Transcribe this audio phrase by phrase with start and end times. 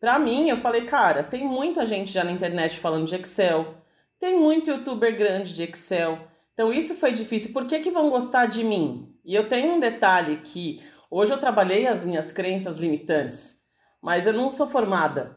[0.00, 3.74] Para mim, eu falei, cara, tem muita gente já na internet falando de Excel,
[4.18, 6.18] tem muito youtuber grande de Excel.
[6.54, 7.52] Então isso foi difícil.
[7.52, 9.12] Por que, que vão gostar de mim?
[9.24, 10.80] E eu tenho um detalhe que
[11.10, 13.60] hoje eu trabalhei as minhas crenças limitantes,
[14.00, 15.36] mas eu não sou formada,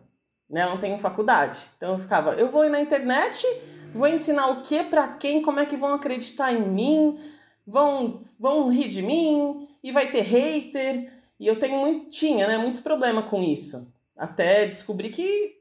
[0.49, 0.63] né?
[0.63, 1.57] Eu não tenho faculdade.
[1.77, 3.45] Então eu ficava, eu vou ir na internet,
[3.93, 7.19] vou ensinar o que para quem, como é que vão acreditar em mim,
[7.65, 11.11] vão vão rir de mim e vai ter hater.
[11.39, 13.91] E eu tenho muito, tinha, né, muitos problemas com isso.
[14.21, 15.59] Até descobrir que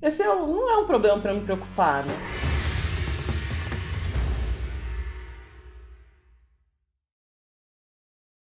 [0.00, 2.12] esse é, não é um problema para me preocupar, né?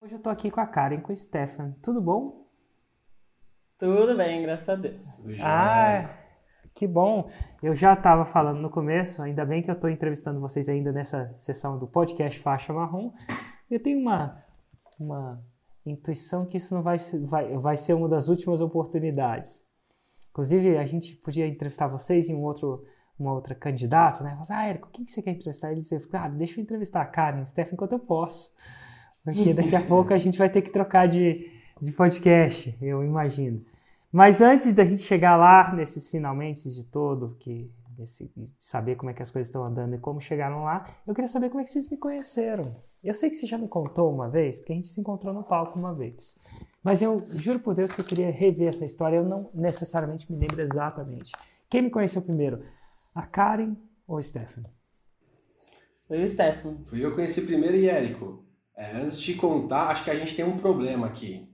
[0.02, 1.77] Hoje eu tô aqui com a Karen, com o Stefan.
[1.81, 2.45] Tudo bom?
[3.77, 5.02] Tudo bem, graças a Deus.
[5.41, 6.13] Ah,
[6.75, 7.31] que bom.
[7.63, 11.33] Eu já estava falando no começo, ainda bem que eu estou entrevistando vocês ainda nessa
[11.38, 13.13] sessão do podcast Faixa Marrom.
[13.71, 14.43] Eu tenho uma,
[14.99, 15.41] uma
[15.91, 19.65] intuição que isso não vai, vai, vai ser uma das últimas oportunidades.
[20.29, 22.85] Inclusive, a gente podia entrevistar vocês e um outro,
[23.17, 24.38] uma outra candidata, né?
[24.45, 25.71] Falar, ah, Érico, quem que você quer entrevistar?
[25.71, 28.55] Ele disse, ah, deixa eu entrevistar a Karen, Steph, enquanto eu posso.
[29.23, 31.49] Porque daqui a pouco a gente vai ter que trocar de,
[31.81, 33.66] de podcast, eu imagino.
[34.11, 39.09] Mas antes da gente chegar lá, nesses finalmente de todo, que desse, de saber como
[39.09, 41.64] é que as coisas estão andando e como chegaram lá, eu queria saber como é
[41.64, 42.64] que vocês me conheceram.
[43.03, 45.44] Eu sei que você já me contou uma vez, porque a gente se encontrou no
[45.44, 46.40] palco uma vez.
[46.84, 50.38] Mas eu juro por Deus que eu queria rever essa história, eu não necessariamente me
[50.38, 51.31] lembro exatamente.
[51.70, 52.64] Quem me conheceu primeiro?
[53.14, 53.75] A Karen
[54.08, 54.64] ou o Stefan?
[56.08, 56.78] Foi o Stefan.
[56.86, 58.45] Fui eu que conheci primeiro e Érico.
[58.75, 61.52] É, antes de contar, acho que a gente tem um problema aqui.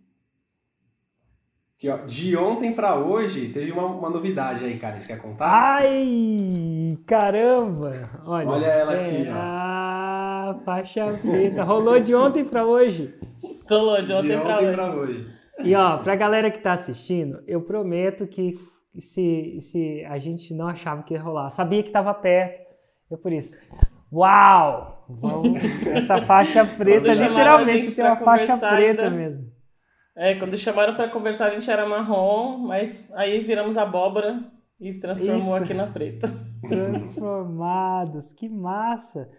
[1.77, 4.99] Que, ó, de ontem para hoje teve uma, uma, novidade aí, Karen.
[4.99, 5.49] Você quer contar?
[5.49, 8.03] Ai, caramba!
[8.25, 9.33] Olha, Olha ela é, aqui, ó.
[9.35, 11.63] Ah, faixa preta.
[11.63, 13.13] Rolou de ontem para hoje.
[13.69, 14.75] Rolou de ontem, de ontem hoje.
[14.75, 15.33] pra hoje.
[15.63, 18.55] E ó, pra galera que tá assistindo, eu prometo que
[18.99, 22.73] se, se a gente não achava que ia rolar, sabia que tava perto,
[23.09, 23.57] eu por isso.
[24.11, 25.05] Uau!
[25.09, 29.09] Vamos, essa faixa preta, literalmente tem uma faixa preta ainda.
[29.09, 29.52] mesmo.
[30.15, 34.43] É, quando chamaram para conversar a gente era marrom, mas aí viramos abóbora
[34.79, 35.63] e transformou Isso.
[35.63, 36.31] aqui na preta.
[36.67, 39.29] Transformados, que massa!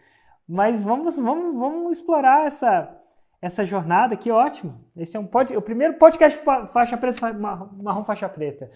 [0.48, 3.00] Mas vamos, vamos, vamos explorar essa,
[3.40, 4.84] essa jornada, que ótimo.
[4.96, 6.40] Esse é um pod, o primeiro podcast
[6.72, 8.70] faixa preta, marrom faixa preta.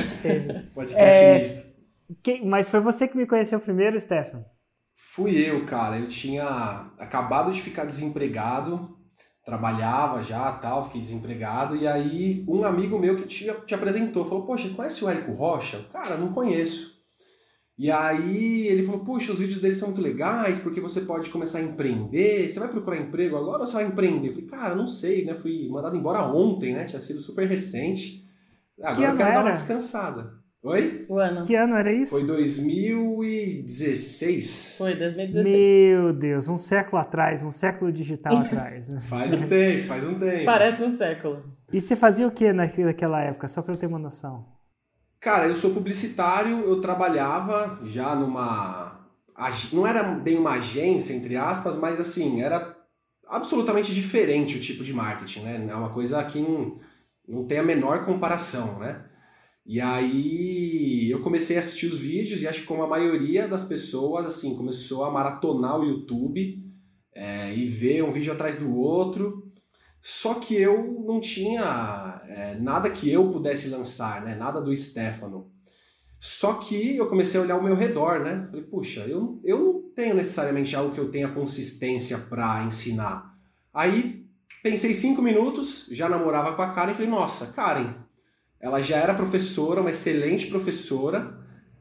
[0.74, 1.76] podcast é, misto.
[2.22, 4.44] Que, mas foi você que me conheceu primeiro, Stefan?
[4.94, 5.98] Fui eu, cara.
[5.98, 8.95] Eu tinha acabado de ficar desempregado,
[9.46, 14.44] trabalhava já, tal, fiquei desempregado, e aí um amigo meu que te, te apresentou, falou,
[14.44, 15.86] poxa, conhece o Érico Rocha?
[15.92, 16.96] Cara, não conheço.
[17.78, 21.58] E aí ele falou, puxa, os vídeos dele são muito legais, porque você pode começar
[21.58, 24.28] a empreender, você vai procurar emprego agora ou você vai empreender?
[24.28, 25.34] Eu falei, cara, não sei, né?
[25.36, 26.84] Fui mandado embora ontem, né?
[26.84, 28.26] Tinha sido super recente.
[28.82, 29.38] Agora que eu quero era?
[29.38, 30.45] dar uma descansada.
[30.62, 31.06] Oi?
[31.08, 31.42] O ano.
[31.44, 32.10] Que ano era isso?
[32.10, 34.74] Foi 2016.
[34.78, 35.46] Foi, 2016.
[35.46, 38.88] Meu Deus, um século atrás, um século digital atrás.
[38.88, 39.00] Né?
[39.00, 40.44] Faz um tempo, faz um tempo.
[40.44, 41.44] Parece um século.
[41.72, 44.44] E você fazia o que naquela época, só para eu ter uma noção?
[45.20, 49.00] Cara, eu sou publicitário, eu trabalhava já numa.
[49.72, 52.74] Não era bem uma agência, entre aspas, mas assim, era
[53.28, 55.66] absolutamente diferente o tipo de marketing, né?
[55.68, 56.78] É uma coisa que não,
[57.28, 59.04] não tem a menor comparação, né?
[59.66, 63.64] E aí eu comecei a assistir os vídeos e acho que como a maioria das
[63.64, 66.64] pessoas, assim, começou a maratonar o YouTube
[67.12, 69.50] é, e ver um vídeo atrás do outro.
[70.00, 74.36] Só que eu não tinha é, nada que eu pudesse lançar, né?
[74.36, 75.50] Nada do Stefano.
[76.20, 78.46] Só que eu comecei a olhar ao meu redor, né?
[78.46, 83.36] Falei, puxa, eu, eu não tenho necessariamente algo que eu tenha consistência para ensinar.
[83.74, 84.24] Aí
[84.62, 88.05] pensei cinco minutos, já namorava com a Karen e falei, nossa, Karen,
[88.60, 91.38] ela já era professora, uma excelente professora,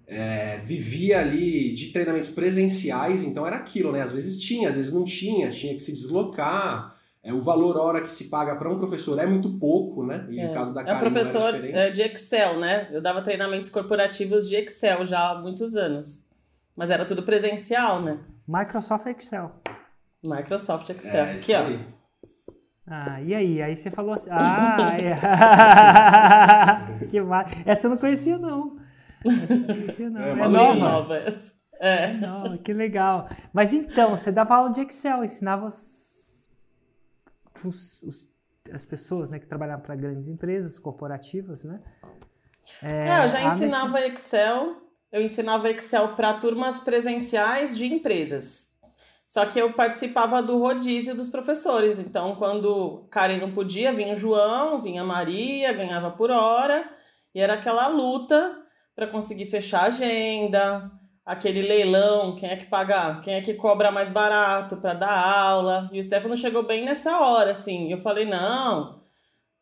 [0.07, 4.01] é, vivia ali de treinamentos presenciais, então era aquilo, né?
[4.01, 6.95] Às vezes tinha, às vezes não tinha, tinha que se deslocar.
[7.23, 10.27] É, o valor hora que se paga para um professor é muito pouco, né?
[10.29, 10.47] E é.
[10.47, 11.53] no caso da é Karen, é professor
[11.91, 12.87] de Excel, né?
[12.91, 16.29] Eu dava treinamentos corporativos de Excel já há muitos anos.
[16.75, 18.19] Mas era tudo presencial, né?
[18.47, 19.51] Microsoft Excel.
[20.23, 21.25] Microsoft Excel.
[21.25, 21.65] É, Aqui, ó.
[21.65, 21.94] Aí.
[22.87, 23.61] Ah, e aí?
[23.61, 24.29] Aí você falou assim.
[24.33, 25.15] Ah, é.
[27.07, 27.49] que mar...
[27.65, 28.77] Essa eu não conhecia, não.
[29.25, 30.21] Essa eu não conhecia, não.
[30.21, 31.15] É, é nova.
[31.79, 32.13] É.
[32.13, 33.27] Não, que legal.
[33.51, 36.47] Mas então, você dava aula de Excel, ensinava os,
[37.63, 38.29] os, os,
[38.71, 41.81] as pessoas né, que trabalhavam para grandes empresas corporativas, né?
[42.81, 44.81] É, é eu já ensinava Excel.
[45.11, 48.74] Eu ensinava Excel para turmas presenciais de empresas.
[49.25, 51.97] Só que eu participava do rodízio dos professores.
[51.97, 56.87] Então, quando Karen não podia, vinha o João, vinha a Maria, ganhava por hora.
[57.33, 58.55] E era aquela luta
[58.95, 60.91] para conseguir fechar a agenda,
[61.25, 65.89] aquele leilão, quem é que paga, quem é que cobra mais barato para dar aula.
[65.91, 67.91] E o Stefano chegou bem nessa hora, assim.
[67.91, 69.01] Eu falei: "Não,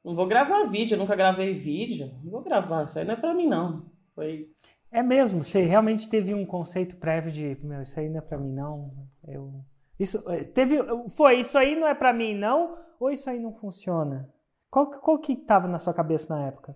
[0.03, 2.11] não vou gravar vídeo, eu nunca gravei vídeo.
[2.23, 3.85] Não vou gravar, isso aí não é para mim não".
[4.13, 4.49] Foi
[4.91, 8.37] É mesmo, você realmente teve um conceito prévio de, meu, isso aí não é para
[8.37, 8.91] mim não.
[9.27, 9.63] Eu
[9.99, 10.23] isso
[10.53, 10.77] teve
[11.09, 14.29] foi isso aí não é para mim não ou isso aí não funciona?
[14.69, 16.75] Qual, qual que estava na sua cabeça na época?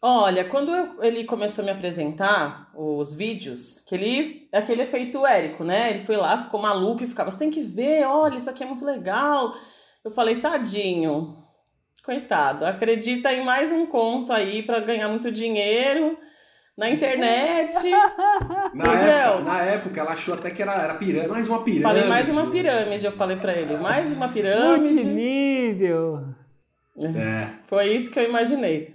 [0.00, 5.26] Olha, quando eu, ele começou a me apresentar os vídeos, que ele é aquele efeito
[5.26, 5.90] Érico, né?
[5.90, 8.66] Ele foi lá, ficou maluco e ficava, você tem que ver, olha, isso aqui é
[8.66, 9.52] muito legal.
[10.04, 11.36] Eu falei, tadinho,
[12.04, 16.16] coitado, acredita em mais um conto aí para ganhar muito dinheiro
[16.78, 17.74] na internet.
[18.72, 21.82] na, época, na época, ela achou até que era, era pirâmide, mais uma pirâmide.
[21.82, 24.92] Falei, mais uma pirâmide, eu falei para ele, mais uma pirâmide.
[24.92, 26.24] Multinível.
[26.96, 27.48] É.
[27.66, 28.94] Foi isso que eu imaginei.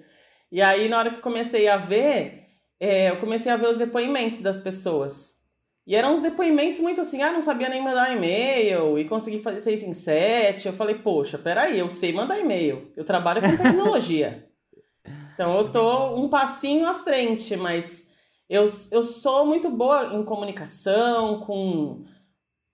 [0.50, 2.46] E aí, na hora que eu comecei a ver,
[2.80, 5.42] é, eu comecei a ver os depoimentos das pessoas.
[5.86, 9.60] E eram uns depoimentos muito assim, ah, não sabia nem mandar e-mail e consegui fazer
[9.60, 10.68] seis em sete.
[10.68, 12.94] Eu falei, poxa, peraí, eu sei mandar e-mail.
[12.96, 14.48] Eu trabalho com tecnologia.
[15.34, 18.12] então eu tô um passinho à frente, mas
[18.50, 22.04] eu, eu sou muito boa em comunicação, com,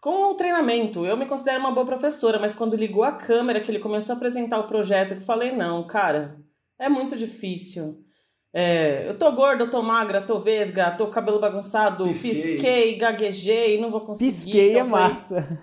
[0.02, 1.06] com o treinamento.
[1.06, 4.18] Eu me considero uma boa professora, mas quando ligou a câmera, que ele começou a
[4.18, 6.38] apresentar o projeto, eu falei, não, cara,
[6.78, 8.04] é muito difícil.
[8.52, 13.80] É, eu tô gorda, eu tô magra, tô vesga, tô cabelo bagunçado, pisquei, pisquei gaguejei,
[13.80, 14.32] não vou conseguir.
[14.32, 15.60] Pisquei então é massa.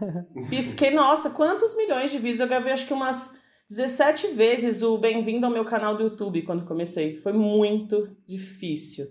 [0.49, 2.41] Pisquei, nossa, quantos milhões de vídeos?
[2.41, 3.37] Eu gravei acho que umas
[3.69, 7.17] 17 vezes o bem-vindo ao meu canal do YouTube quando comecei.
[7.17, 9.09] Foi muito difícil.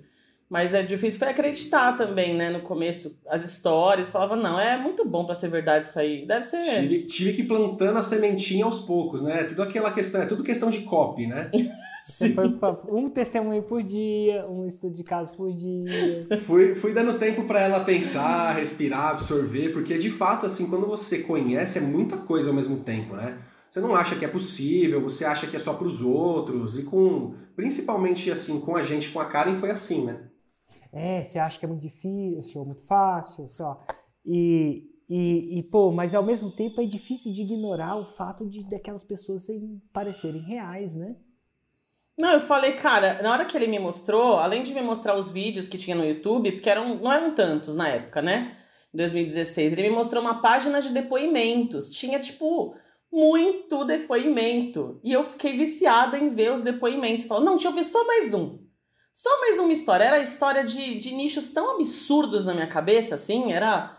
[0.49, 2.49] Mas é difícil foi acreditar também, né?
[2.49, 6.25] No começo, as histórias, falava, não, é muito bom para ser verdade isso aí.
[6.25, 6.61] Deve ser.
[6.61, 9.43] Tive, tive que ir plantando a sementinha aos poucos, né?
[9.43, 11.49] Tudo aquela questão, é tudo questão de copy, né?
[12.87, 16.27] um testemunho por dia, um estudo de caso por dia.
[16.45, 21.19] Fui, fui dando tempo para ela pensar, respirar, absorver, porque de fato, assim, quando você
[21.19, 23.35] conhece, é muita coisa ao mesmo tempo, né?
[23.75, 26.83] Você não acha que é possível, você acha que é só para os outros, e
[26.83, 30.29] com, principalmente assim, com a gente, com a Karen, foi assim, né?
[30.93, 33.85] É, você acha que é muito difícil, ou muito fácil, sei lá.
[34.25, 38.63] E, e, e, pô, mas ao mesmo tempo é difícil de ignorar o fato de
[38.63, 39.45] daquelas pessoas
[39.91, 41.17] parecerem reais, né?
[42.17, 45.29] Não, eu falei, cara, na hora que ele me mostrou, além de me mostrar os
[45.29, 48.55] vídeos que tinha no YouTube, porque eram, não eram tantos na época, né?
[48.93, 51.89] Em 2016, ele me mostrou uma página de depoimentos.
[51.89, 52.73] Tinha, tipo,
[53.15, 54.99] muito depoimento.
[55.03, 57.25] E eu fiquei viciada em ver os depoimentos.
[57.25, 58.59] Falou, não, deixa eu ver só mais um.
[59.11, 60.03] Só mais uma história.
[60.03, 63.53] Era a história de, de nichos tão absurdos na minha cabeça, assim.
[63.53, 63.97] Era.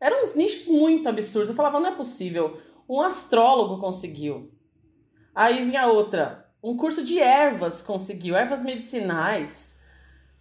[0.00, 1.50] Eram uns nichos muito absurdos.
[1.50, 2.58] Eu falava, não é possível.
[2.88, 4.52] Um astrólogo conseguiu.
[5.34, 9.80] Aí vinha outra um curso de ervas conseguiu, ervas medicinais.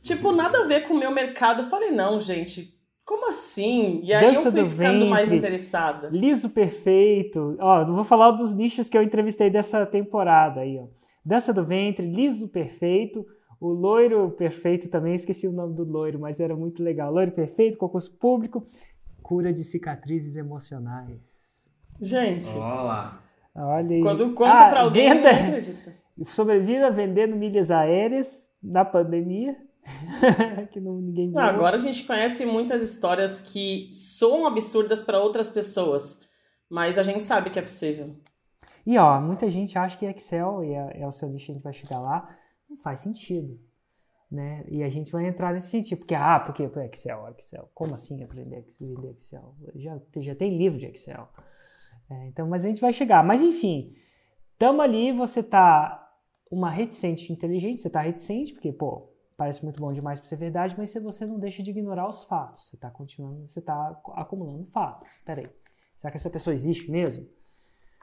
[0.02, 1.64] Tipo, nada a ver com o meu mercado.
[1.64, 2.75] Eu falei, não, gente,
[3.06, 4.02] como assim?
[4.04, 6.10] E aí Dança eu fui ficando ventre, mais interessada.
[6.10, 7.56] Liso perfeito.
[7.60, 10.88] Ó, vou falar dos nichos que eu entrevistei dessa temporada aí, ó.
[11.24, 13.26] Dança do ventre, liso perfeito,
[13.60, 17.12] o loiro perfeito também, esqueci o nome do loiro, mas era muito legal.
[17.12, 18.68] Loiro perfeito, concurso público,
[19.24, 21.20] cura de cicatrizes emocionais.
[22.00, 22.50] Gente.
[22.56, 23.22] Olá.
[23.56, 24.02] Olha aí.
[24.02, 25.32] Quando conta ah, pra alguém, venda...
[25.32, 29.56] não acredita sobreviva vendendo milhas aéreas na pandemia.
[30.72, 31.40] que não, ninguém viu.
[31.40, 36.28] agora a gente conhece muitas histórias que soam absurdas para outras pessoas,
[36.70, 38.16] mas a gente sabe que é possível.
[38.86, 41.64] E ó, muita gente acha que Excel, e é, é o seu nicho, a gente
[41.64, 42.36] vai chegar lá,
[42.70, 43.60] não faz sentido.
[44.32, 44.66] Né?
[44.68, 48.66] E a gente vai entrar nesse sentido, porque, ah, porque Excel, Excel, como assim aprender
[49.12, 49.56] Excel?
[49.76, 51.30] Já, já tem livro de Excel.
[52.10, 53.24] É, então, mas a gente vai chegar.
[53.24, 53.96] Mas enfim,
[54.58, 56.02] tamo ali, você tá
[56.52, 60.76] uma reticente inteligente, você está reticente, porque, pô, parece muito bom demais para ser verdade,
[60.78, 64.66] mas se você não deixa de ignorar os fatos, você está continuando, você está acumulando
[64.66, 65.10] fatos.
[65.26, 65.46] Peraí,
[65.98, 67.28] será que essa pessoa existe mesmo?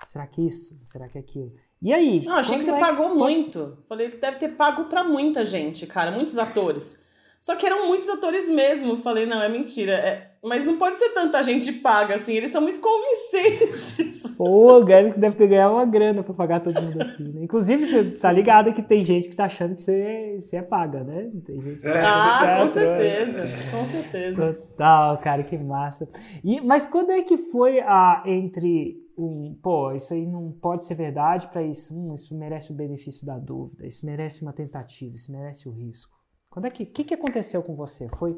[0.07, 0.81] Será que isso?
[0.85, 1.55] Será que aquilo?
[1.81, 2.25] E aí?
[2.25, 3.17] Não, achei que você é pagou que...
[3.17, 3.79] muito.
[3.89, 7.02] Falei que deve ter pago para muita gente, cara, muitos atores.
[7.43, 8.99] Só que eram muitos atores mesmo.
[8.99, 9.95] Falei, não, é mentira.
[9.95, 10.31] É...
[10.45, 12.35] Mas não pode ser tanta gente paga, assim.
[12.35, 14.31] Eles são muito convincentes.
[14.39, 17.43] Pô, o Gary deve ganhar uma grana pra pagar todo mundo assim, né?
[17.43, 20.63] Inclusive, você tá ligado que tem gente que tá achando que você é, você é
[20.63, 21.31] paga, né?
[21.45, 23.49] Tem gente que é, ah, com certeza.
[23.73, 24.55] Com certeza.
[24.55, 26.09] Total, cara, que massa.
[26.45, 30.95] E, mas quando é que foi a entre um, pô, isso aí não pode ser
[30.95, 35.33] verdade para isso, hum, isso merece o benefício da dúvida, isso merece uma tentativa, isso
[35.33, 36.22] merece o risco.
[36.53, 38.07] Quando é que, que, que aconteceu com você?
[38.19, 38.37] Foi,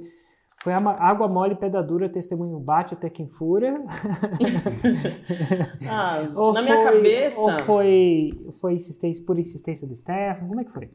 [0.62, 3.74] foi água mole, pedra dura, testemunho bate até quem fura?
[5.90, 6.22] ah,
[6.54, 7.40] na minha cabeça.
[7.40, 8.30] Ou foi,
[8.60, 10.48] foi insistência, por insistência do Stefano?
[10.48, 10.90] Como é que foi?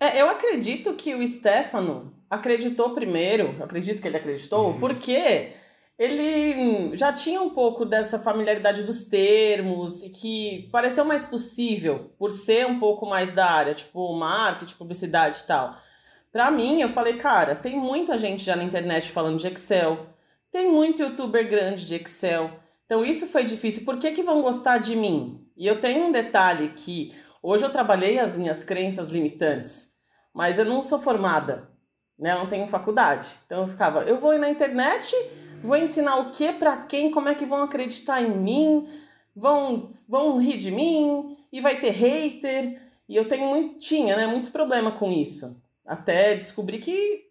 [0.00, 5.52] É, eu acredito que o Stefano acreditou primeiro, acredito que ele acreditou, porque
[5.96, 12.32] ele já tinha um pouco dessa familiaridade dos termos e que pareceu mais possível por
[12.32, 15.86] ser um pouco mais da área, tipo marketing, publicidade e tal.
[16.30, 20.06] Para mim, eu falei, cara, tem muita gente já na internet falando de Excel,
[20.50, 22.50] tem muito youtuber grande de Excel.
[22.84, 23.84] Então isso foi difícil.
[23.84, 25.46] Por que, que vão gostar de mim?
[25.56, 29.92] E eu tenho um detalhe que hoje eu trabalhei as minhas crenças limitantes,
[30.32, 31.68] mas eu não sou formada,
[32.18, 32.32] né?
[32.32, 33.26] Eu não tenho faculdade.
[33.44, 35.14] Então eu ficava, eu vou ir na internet
[35.62, 38.88] Vou ensinar o que para quem, como é que vão acreditar em mim,
[39.34, 42.80] vão, vão rir de mim e vai ter hater.
[43.08, 45.60] E eu tenho muito, tinha, né, muitos problemas com isso.
[45.88, 47.24] Até descobri que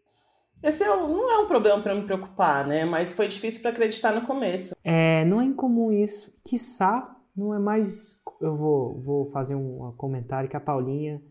[0.64, 2.84] esse é, não é um problema para me preocupar, né?
[2.84, 4.76] Mas foi difícil para acreditar no começo.
[4.84, 6.34] É, não é incomum isso.
[6.44, 8.22] Quiçá, não é mais.
[8.42, 11.22] Eu vou, vou fazer um comentário que a Paulinha.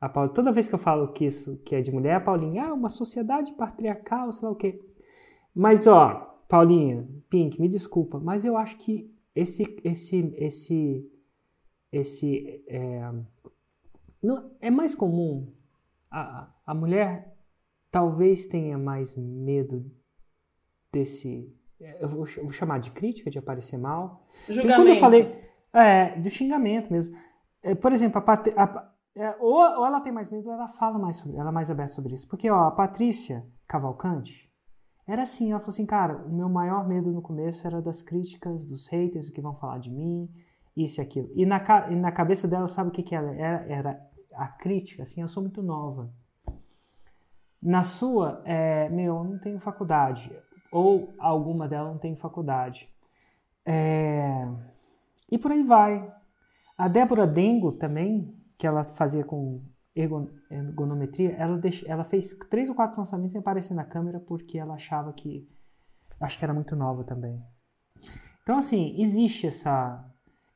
[0.00, 2.68] A Paula, toda vez que eu falo que isso que é de mulher, a Paulinha,
[2.68, 4.80] ah, uma sociedade patriarcal, sei lá o quê.
[5.54, 11.10] Mas, ó, Paulinha, Pink, me desculpa, mas eu acho que esse, esse, esse,
[11.92, 13.12] esse é,
[14.22, 15.52] não, é mais comum.
[16.10, 17.36] A, a mulher
[17.90, 19.90] talvez tenha mais medo
[20.92, 21.52] desse,
[21.98, 24.24] eu vou, chamar de crítica, de aparecer mal.
[24.48, 24.80] Julgamento.
[24.80, 27.16] quando eu falei, é, do xingamento mesmo.
[27.60, 30.96] É, por exemplo, a, a, é, ou, ou ela tem mais medo, ou ela fala
[30.96, 32.28] mais sobre, ela é mais aberta sobre isso.
[32.28, 34.48] Porque ó, a Patrícia Cavalcante,
[35.08, 38.64] era assim, ela falou assim, cara, o meu maior medo no começo era das críticas,
[38.64, 40.30] dos haters, o que vão falar de mim,
[40.76, 41.32] isso e aquilo.
[41.34, 41.60] E na,
[41.90, 43.34] e na cabeça dela, sabe o que, que era?
[43.34, 43.66] era?
[43.68, 46.14] Era a crítica, assim, eu sou muito nova.
[47.62, 50.32] Na sua, é, meu, eu não tenho faculdade.
[50.72, 52.88] Ou alguma dela não tem faculdade.
[53.64, 54.48] É,
[55.30, 56.12] e por aí vai.
[56.76, 59.62] A Débora Dengo também, que ela fazia com
[59.94, 64.74] ergonometria, ela, deix, ela fez três ou quatro lançamentos sem aparecer na câmera porque ela
[64.74, 65.48] achava que.
[66.20, 67.42] Acho que era muito nova também.
[68.42, 70.04] Então, assim, existe essa.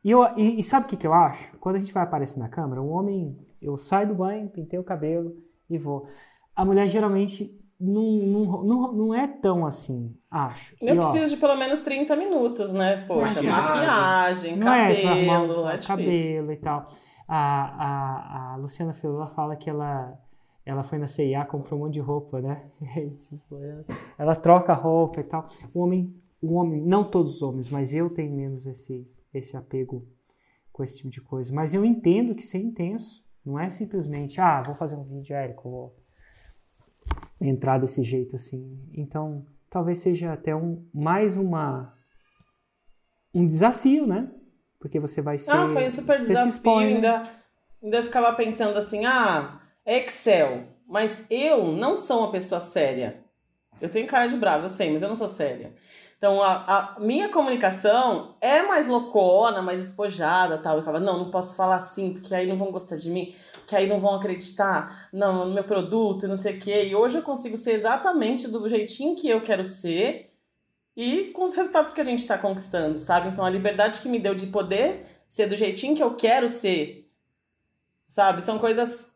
[0.02, 1.56] E, eu, e, e sabe o que, que eu acho?
[1.58, 3.38] Quando a gente vai aparecer na câmera, o homem.
[3.60, 5.34] Eu saio do banho, pintei o cabelo
[5.70, 6.06] e vou.
[6.54, 10.74] A mulher geralmente não, não, não, não é tão assim, acho.
[10.80, 13.04] Eu e, preciso ó, de pelo menos 30 minutos, né?
[13.06, 16.88] Poxa, maquiagem, maquiagem é, cabelo, é, é cabelo e tal.
[17.26, 20.18] A, a, a Luciana Filula fala que ela,
[20.64, 22.64] ela foi na CIA, comprou um monte de roupa, né?
[23.28, 23.84] tipo, ela,
[24.18, 25.48] ela, troca roupa e tal.
[25.74, 30.06] O homem, o homem, não todos os homens, mas eu tenho menos esse, esse apego
[30.72, 31.52] com esse tipo de coisa.
[31.52, 35.70] Mas eu entendo que ser intenso não é simplesmente, ah, vou fazer um vídeo, Érico,
[35.70, 36.03] vou
[37.48, 38.78] entrar desse jeito assim.
[38.92, 41.94] Então, talvez seja até um, mais uma
[43.34, 44.30] um desafio, né?
[44.78, 45.50] Porque você vai ser.
[45.50, 46.48] Ah, foi um super desafio.
[46.48, 46.94] Expõe, né?
[46.94, 47.30] ainda,
[47.82, 50.64] ainda ficava pensando assim: ah, é Excel.
[50.86, 53.24] Mas eu não sou uma pessoa séria.
[53.80, 55.74] Eu tenho cara de bravo, eu sei, mas eu não sou séria.
[56.16, 60.76] Então, a, a minha comunicação é mais loucona, mais despojada tal.
[60.76, 63.34] Eu ficava, não, não posso falar assim, porque aí não vão gostar de mim,
[63.64, 66.84] porque aí não vão acreditar não, no meu produto e não sei o quê.
[66.84, 70.30] E hoje eu consigo ser exatamente do jeitinho que eu quero ser
[70.94, 73.28] e com os resultados que a gente está conquistando, sabe?
[73.28, 77.10] Então a liberdade que me deu de poder ser do jeitinho que eu quero ser,
[78.06, 78.42] sabe?
[78.42, 79.14] São coisas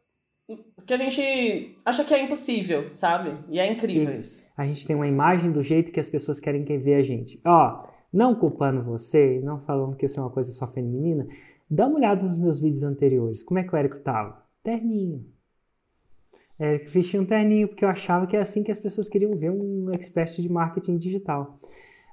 [0.87, 3.37] que a gente acha que é impossível, sabe?
[3.50, 4.21] E é incrível Sim.
[4.21, 4.52] isso.
[4.57, 7.38] A gente tem uma imagem do jeito que as pessoas querem que ver a gente.
[7.45, 7.76] Ó,
[8.11, 11.26] não culpando você, não falando que isso é uma coisa só feminina,
[11.70, 13.42] dá uma olhada nos meus vídeos anteriores.
[13.42, 14.42] Como é que o Érico tava?
[14.62, 15.25] Terninho
[16.58, 19.50] é, vestia um terninho, porque eu achava que é assim que as pessoas queriam ver
[19.50, 21.58] um expert de marketing digital.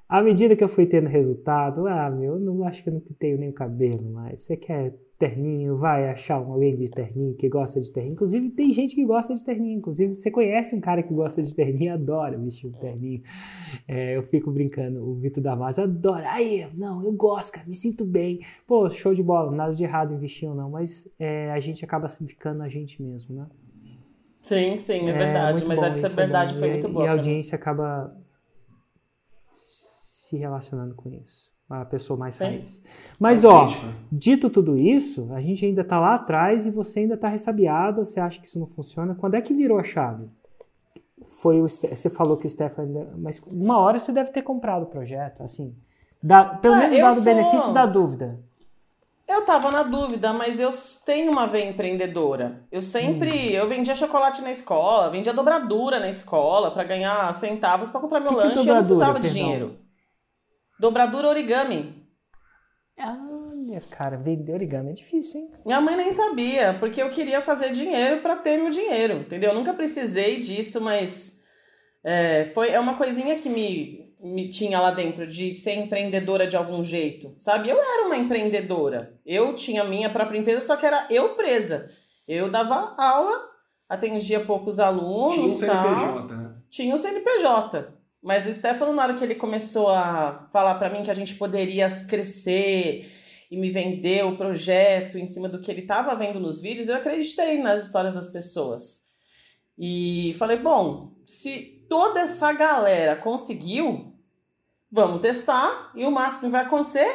[0.08, 3.00] À medida que eu fui tendo resultado, ah, meu, eu não acho que eu não
[3.18, 4.42] tenho nem o cabelo mais.
[4.42, 5.76] Você quer terninho?
[5.76, 8.14] Vai achar alguém de terninho que gosta de terninho.
[8.14, 9.78] Inclusive, tem gente que gosta de terninho.
[9.78, 13.22] Inclusive, você conhece um cara que gosta de terninho adora vestir um terninho.
[13.88, 16.30] É, eu fico brincando, o Vitor Damasio adora.
[16.30, 18.40] Aí, não, eu gosto, cara, me sinto bem.
[18.66, 21.84] Pô, show de bola, nada de errado em vestir ou não, mas é, a gente
[21.84, 23.46] acaba ficando a gente mesmo, né?
[24.40, 25.64] Sim, sim, é, é verdade.
[25.64, 27.04] Mas bom, essa verdade é foi muito boa.
[27.04, 28.16] E a audiência acaba
[29.50, 31.55] se relacionando com isso.
[31.68, 32.80] A pessoa mais raiz.
[33.18, 33.66] Mas, ó,
[34.10, 38.20] dito tudo isso, a gente ainda tá lá atrás e você ainda tá ressabiado, você
[38.20, 39.16] acha que isso não funciona.
[39.16, 40.28] Quando é que virou a chave?
[41.40, 43.08] Foi o, você falou que o Stefan.
[43.18, 45.74] Mas uma hora você deve ter comprado o projeto, assim.
[46.22, 47.24] Dá, pelo ah, menos dado o sou...
[47.24, 48.38] benefício da dúvida.
[49.26, 50.70] Eu tava na dúvida, mas eu
[51.04, 52.62] tenho uma veia empreendedora.
[52.70, 53.50] Eu sempre, hum.
[53.50, 58.32] eu vendia chocolate na escola, vendia dobradura na escola para ganhar centavos para comprar meu
[58.32, 59.84] lanche e eu não precisava de dinheiro.
[60.78, 62.06] Dobradura origami.
[62.98, 63.16] Ah,
[63.66, 65.50] Olha, cara, vender origami é difícil, hein?
[65.64, 69.50] Minha mãe nem sabia, porque eu queria fazer dinheiro para ter meu dinheiro, entendeu?
[69.50, 71.42] Eu nunca precisei disso, mas
[72.04, 76.56] é, foi, é uma coisinha que me, me tinha lá dentro, de ser empreendedora de
[76.56, 77.68] algum jeito, sabe?
[77.68, 79.18] Eu era uma empreendedora.
[79.26, 81.90] Eu tinha minha própria empresa, só que era eu presa.
[82.26, 83.48] Eu dava aula,
[83.88, 85.34] atendia poucos alunos.
[85.34, 86.36] Tinha um CNPJ, tal.
[86.36, 86.54] né?
[86.70, 87.95] Tinha um CNPJ.
[88.26, 91.36] Mas o Stefano, na hora que ele começou a falar para mim que a gente
[91.36, 93.08] poderia crescer
[93.48, 96.96] e me vender o projeto em cima do que ele estava vendo nos vídeos, eu
[96.96, 99.06] acreditei nas histórias das pessoas.
[99.78, 104.12] E falei, bom, se toda essa galera conseguiu,
[104.90, 107.06] vamos testar e o máximo que vai acontecer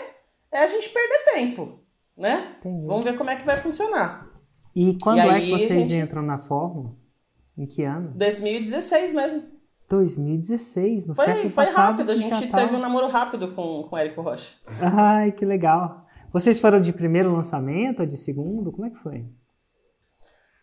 [0.49, 1.83] é a gente perder tempo,
[2.15, 2.55] né?
[2.59, 2.85] Entendi.
[2.87, 4.29] Vamos ver como é que vai funcionar.
[4.73, 6.95] E quando E é aí, que vocês gente- entram na fórmula?
[7.57, 8.13] Em que ano?
[8.15, 9.59] 2016 mesmo.
[9.91, 11.91] 2016, no Foi, século foi passado.
[11.91, 14.53] rápido, a gente tava- teve um namoro rápido com, com o Érico Rocha.
[14.81, 16.05] Ai, que legal.
[16.31, 18.71] Vocês foram de primeiro lançamento ou de segundo?
[18.71, 19.21] Como é que foi?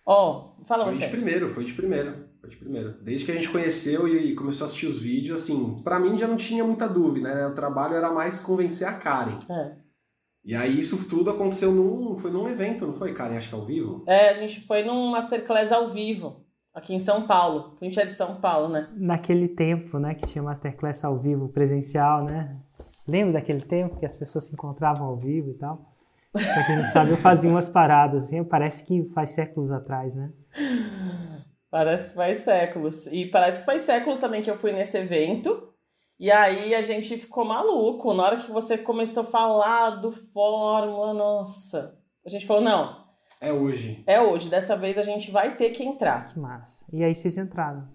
[0.07, 1.05] Ó, fala Foi você.
[1.07, 2.27] de primeiro, foi de primeiro.
[2.41, 2.95] Foi de primeiro.
[3.03, 6.27] Desde que a gente conheceu e começou a assistir os vídeos, assim, pra mim já
[6.27, 7.47] não tinha muita dúvida, né?
[7.47, 9.39] O trabalho era mais convencer a Karen.
[9.51, 9.73] É.
[10.45, 12.17] E aí isso tudo aconteceu num.
[12.17, 13.37] Foi num evento, não foi, Karen?
[13.37, 14.03] Acho que ao vivo?
[14.07, 16.47] É, a gente foi num Masterclass ao vivo,
[16.79, 17.77] aqui em São Paulo.
[17.81, 18.89] A gente é de São Paulo, né?
[18.97, 22.57] Naquele tempo, né, que tinha Masterclass ao vivo, presencial, né?
[23.07, 25.95] Lembra daquele tempo que as pessoas se encontravam ao vivo e tal?
[26.33, 30.31] Pra quem não sabe, eu fazia umas paradas, assim, parece que faz séculos atrás, né?
[31.71, 33.07] Parece que faz séculos.
[33.09, 35.69] E parece que faz séculos também que eu fui nesse evento.
[36.19, 38.15] E aí a gente ficou maluco.
[38.15, 41.99] Na hora que você começou a falar do Fórmula, nossa.
[42.25, 43.08] A gente falou, não,
[43.41, 44.03] É hoje.
[44.07, 44.49] é hoje.
[44.49, 46.27] Dessa vez a gente vai ter que entrar.
[46.27, 46.85] Que massa.
[46.93, 47.89] E aí vocês entraram.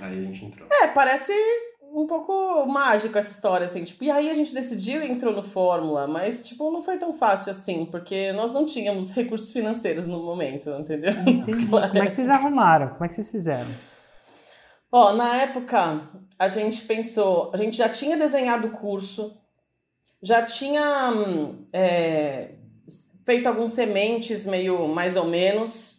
[0.00, 0.68] Aí a gente entrou.
[0.70, 1.32] É, parece
[1.94, 5.44] um pouco mágico essa história, assim, tipo, e aí a gente decidiu e entrou no
[5.44, 10.20] Fórmula, mas, tipo, não foi tão fácil assim, porque nós não tínhamos recursos financeiros no
[10.20, 11.12] momento, entendeu?
[11.70, 12.88] Como é que vocês arrumaram?
[12.90, 13.70] Como é que vocês fizeram?
[14.90, 16.00] Ó, na época,
[16.36, 19.36] a gente pensou, a gente já tinha desenhado o curso,
[20.20, 22.54] já tinha hum, é,
[23.24, 25.94] feito alguns sementes meio mais ou menos,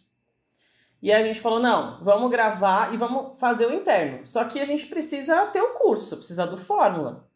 [1.02, 4.24] e a gente falou, não, vamos gravar e vamos fazer o interno.
[4.24, 7.28] Só que a gente precisa ter o curso, precisa do fórmula.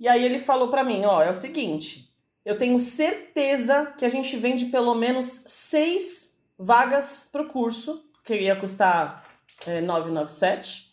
[0.00, 2.12] E aí ele falou pra mim, ó, é o seguinte,
[2.44, 8.56] eu tenho certeza que a gente vende pelo menos seis vagas pro curso, que ia
[8.56, 9.22] custar
[9.66, 10.92] é, 997.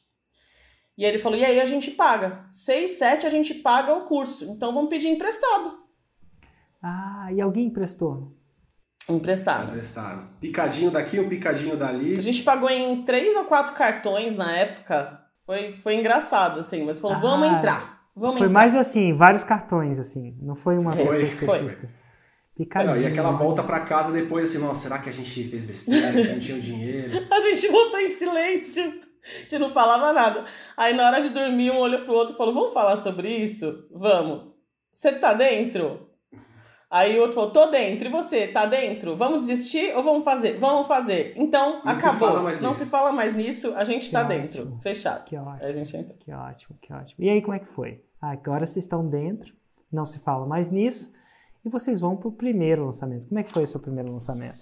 [0.97, 2.45] E ele falou, e aí a gente paga.
[2.51, 4.45] Seis, sete a gente paga o curso.
[4.51, 5.79] Então vamos pedir emprestado.
[6.81, 8.37] Ah, e alguém emprestou?
[9.07, 9.69] Emprestado.
[9.69, 10.27] Emprestaram.
[10.39, 12.17] Picadinho daqui, um picadinho dali.
[12.17, 15.19] A gente pagou em três ou quatro cartões na época.
[15.45, 17.99] Foi, foi engraçado, assim, mas falou, vamos Ah, entrar.
[18.15, 18.59] Vamos foi entrar.
[18.59, 20.37] mais assim, vários cartões, assim.
[20.41, 21.57] Não foi uma Foi, pessoa foi.
[21.59, 21.89] específica.
[22.55, 22.93] Picadinho.
[22.95, 26.09] Não, e aquela volta pra casa depois, assim, nossa, será que a gente fez besteira?
[26.09, 27.25] A gente não tinha o dinheiro?
[27.31, 28.83] A gente voltou em silêncio.
[28.83, 30.45] A gente não falava nada.
[30.77, 33.87] Aí na hora de dormir, um olhou pro outro e falou: Vamos falar sobre isso?
[33.91, 34.51] Vamos.
[34.91, 36.08] Você tá dentro?
[36.91, 38.07] Aí o outro falou: Tô dentro.
[38.07, 39.15] E você, tá dentro?
[39.15, 40.57] Vamos desistir ou vamos fazer?
[40.57, 41.33] Vamos fazer.
[41.35, 42.41] Então, Não se acabou.
[42.41, 42.83] mais não nisso.
[42.83, 44.39] se fala mais nisso, a gente Que tá ótimo.
[44.41, 44.79] dentro.
[44.81, 45.23] Fechado.
[45.25, 46.17] Que ótimo, Aí a gente entrou.
[46.17, 47.15] que ótimo, que ótimo.
[47.23, 48.01] E aí, como é que foi?
[48.21, 49.53] Ah, agora vocês estão dentro,
[49.91, 51.13] não se fala mais nisso,
[51.63, 53.27] e vocês vão pro primeiro lançamento.
[53.27, 54.57] Como é que foi o seu primeiro lançamento?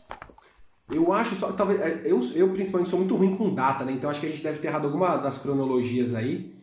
[0.93, 3.91] Eu acho só, talvez, é, eu, eu principalmente sou muito ruim com data, né?
[3.91, 6.53] Então acho que a gente deve ter errado alguma das cronologias aí.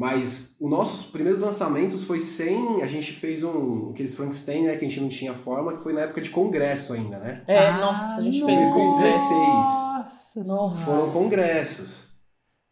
[0.00, 2.82] Mas os nossos primeiros lançamentos foi sem.
[2.82, 3.90] A gente fez um.
[3.90, 4.76] Aqueles Frankenstein, né?
[4.76, 7.42] Que a gente não tinha forma, que foi na época de congresso ainda, né?
[7.46, 8.72] É, Ah, nossa, a gente fez nossa.
[8.72, 9.34] um congresso.
[9.34, 10.84] Nossa, Nossa.
[10.86, 12.10] Foram congressos.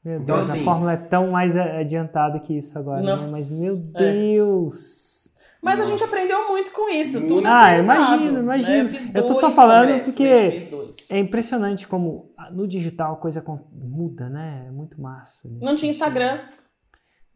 [0.02, 3.14] Meu Então, Deus, assim, a fórmula é tão mais adiantada que isso agora, né?
[3.14, 4.12] Nossa, Mas, meu é.
[4.12, 5.18] Deus!
[5.60, 6.14] Mas a gente Nossa.
[6.14, 7.18] aprendeu muito com isso.
[7.18, 7.34] Muito.
[7.34, 8.84] Tudo Ah, imagino, imagino.
[8.90, 8.98] né?
[9.14, 10.70] Eu, Eu tô só falando porque- fez.
[11.10, 14.64] É impressionante como no digital a coisa muda, né?
[14.68, 15.46] É muito massa.
[15.60, 15.90] Não tinha.
[15.90, 16.38] Instagram.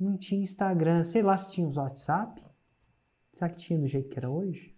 [0.02, 1.04] Não tinha Instagram.
[1.04, 2.42] Sei lá se tinha os WhatsApp.
[3.32, 4.74] Será que tinha do jeito que era hoje?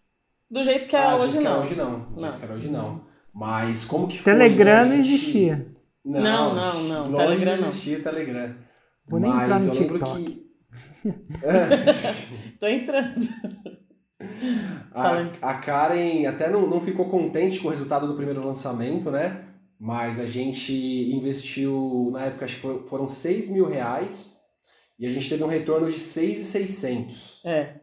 [0.50, 1.62] Do jeito que é Ah, do hoje, jeito que era não.
[1.64, 2.00] hoje não.
[2.00, 2.22] Do Não.
[2.24, 3.04] jeito que era hoje não.
[3.32, 4.32] Mas como que foi?
[4.32, 5.14] Telegram né, não gente?
[5.14, 5.74] existia.
[6.04, 7.66] Não, não, não, Longe Telegram não.
[7.66, 8.54] existia Telegram.
[9.08, 10.24] Vou nem entrar Mas no eu lembro TikTok.
[10.24, 10.44] que.
[11.42, 12.52] É.
[12.60, 13.20] Tô entrando.
[14.92, 19.44] A, a Karen até não, não ficou contente com o resultado do primeiro lançamento, né?
[19.78, 20.72] Mas a gente
[21.12, 24.40] investiu, na época, acho que foram, foram 6 mil reais
[24.98, 27.42] e a gente teve um retorno de 6,600.
[27.44, 27.74] É.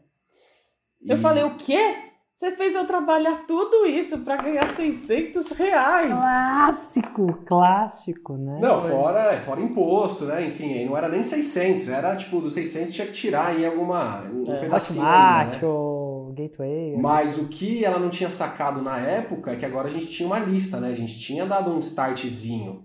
[1.06, 1.96] Eu E- falei, o quê?
[2.36, 6.10] Você fez eu trabalhar tudo isso pra ganhar 600 reais?
[6.12, 8.58] Clássico, clássico, né?
[8.60, 10.48] Não, fora, fora imposto, né?
[10.48, 14.24] Enfim, aí não era nem 600, era tipo, dos 600 tinha que tirar aí alguma,
[14.24, 14.60] um É.
[14.60, 15.68] pedacinho ainda, Hotmart né?
[15.68, 16.98] ou o gateway.
[17.00, 17.56] Mas o coisas.
[17.60, 20.80] que ela não tinha sacado na época é que agora a gente tinha uma lista,
[20.80, 20.90] né?
[20.90, 22.84] A gente tinha dado um startzinho,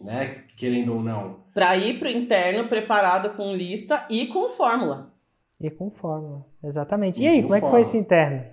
[0.00, 0.42] né?
[0.56, 1.40] Querendo ou não.
[1.54, 5.12] Pra ir pro interno preparado com lista e com fórmula.
[5.60, 7.20] E com fórmula, exatamente.
[7.20, 7.80] E E aí, com como é que foi fórmula.
[7.80, 8.44] esse interno?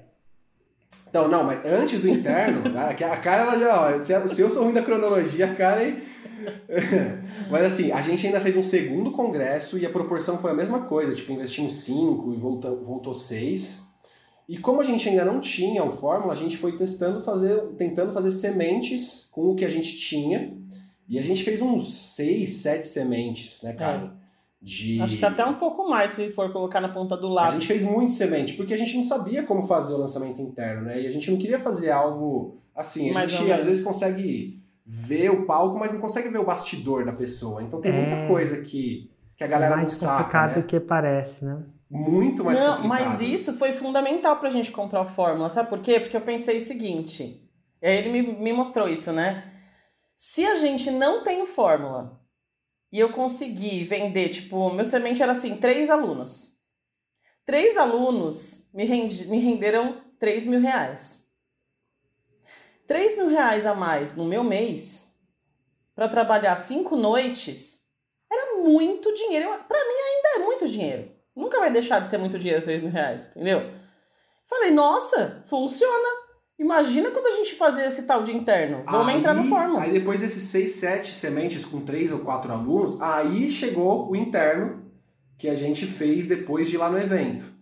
[1.08, 4.50] Então, não, mas antes do interno, a a cara ela já, ó, se, se eu
[4.50, 6.04] sou ruim da cronologia, a cara aí.
[7.50, 10.82] mas assim, a gente ainda fez um segundo congresso e a proporção foi a mesma
[10.82, 13.86] coisa, tipo, investimos cinco e voltou, voltou seis.
[14.48, 18.14] E como a gente ainda não tinha o fórmula, a gente foi testando fazer, tentando
[18.14, 20.56] fazer sementes com o que a gente tinha.
[21.08, 24.14] E a gente fez uns seis, sete sementes, né, cara?
[24.62, 25.00] De...
[25.02, 27.54] Acho que até um pouco mais se for colocar na ponta do A lápis.
[27.54, 31.00] gente fez muito semente, porque a gente não sabia como fazer o lançamento interno, né?
[31.02, 33.12] E a gente não queria fazer algo assim.
[33.12, 37.06] A Mais gente às vezes consegue ver o palco, mas não consegue ver o bastidor
[37.06, 37.62] da pessoa.
[37.62, 38.28] Então tem muita É.
[38.28, 40.62] coisa que, que a galera é mais não saca, complicado né?
[40.62, 41.60] do que parece, né?
[41.88, 43.00] Muito mais não, complicado.
[43.08, 45.48] mas isso foi fundamental pra gente comprar a fórmula.
[45.50, 46.00] Sabe por quê?
[46.00, 47.40] Porque eu pensei o seguinte.
[47.82, 49.44] E aí ele me, me mostrou isso, né?
[50.16, 52.22] Se a gente não tem fórmula
[52.92, 56.56] e eu conseguir vender, tipo, meu semente era assim, três alunos.
[57.46, 61.32] Três alunos me, rendi, me renderam 3 mil reais.
[62.88, 65.16] 3 mil reais a mais no meu mês
[65.94, 67.86] para trabalhar cinco noites
[68.32, 69.48] era muito dinheiro.
[69.68, 71.12] Pra mim ainda é muito dinheiro.
[71.36, 73.72] Nunca vai deixar de ser muito dinheiro 3 mil reais, entendeu?
[74.48, 76.25] Falei, nossa, funciona.
[76.58, 78.84] Imagina quando a gente fazer esse tal de interno.
[78.86, 79.82] Vamos Aí- entrar no fórmula.
[79.84, 84.84] Aí depois desses seis, sete sementes com três ou quatro alunos, aí chegou o interno
[85.38, 87.54] que a gente fez depois de ir lá no evento.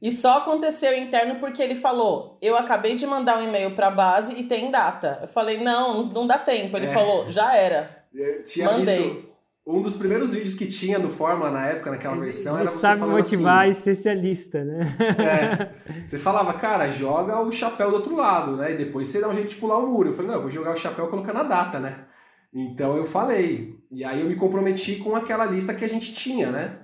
[0.00, 4.34] E só aconteceu interno porque ele falou: Eu acabei de mandar um e-mail pra base
[4.34, 5.20] e tem data.
[5.22, 6.76] Eu falei: Não, não dá tempo.
[6.76, 6.92] Ele É.
[6.92, 8.04] falou: Já era.
[8.14, 9.10] Eu tinha Mandei.
[9.10, 9.28] visto
[9.66, 12.78] um dos primeiros vídeos que tinha no Fórmula na época, naquela versão, Ele era você
[12.80, 14.96] sabe falando motivar assim, especialista, né?
[15.18, 18.72] É, você falava, cara, joga o chapéu do outro lado, né?
[18.72, 20.10] E depois você dá um jeito de pular o muro.
[20.10, 22.04] Eu falei, não, eu vou jogar o chapéu colocando a data, né?
[22.54, 23.74] Então eu falei.
[23.90, 26.78] E aí eu me comprometi com aquela lista que a gente tinha, né?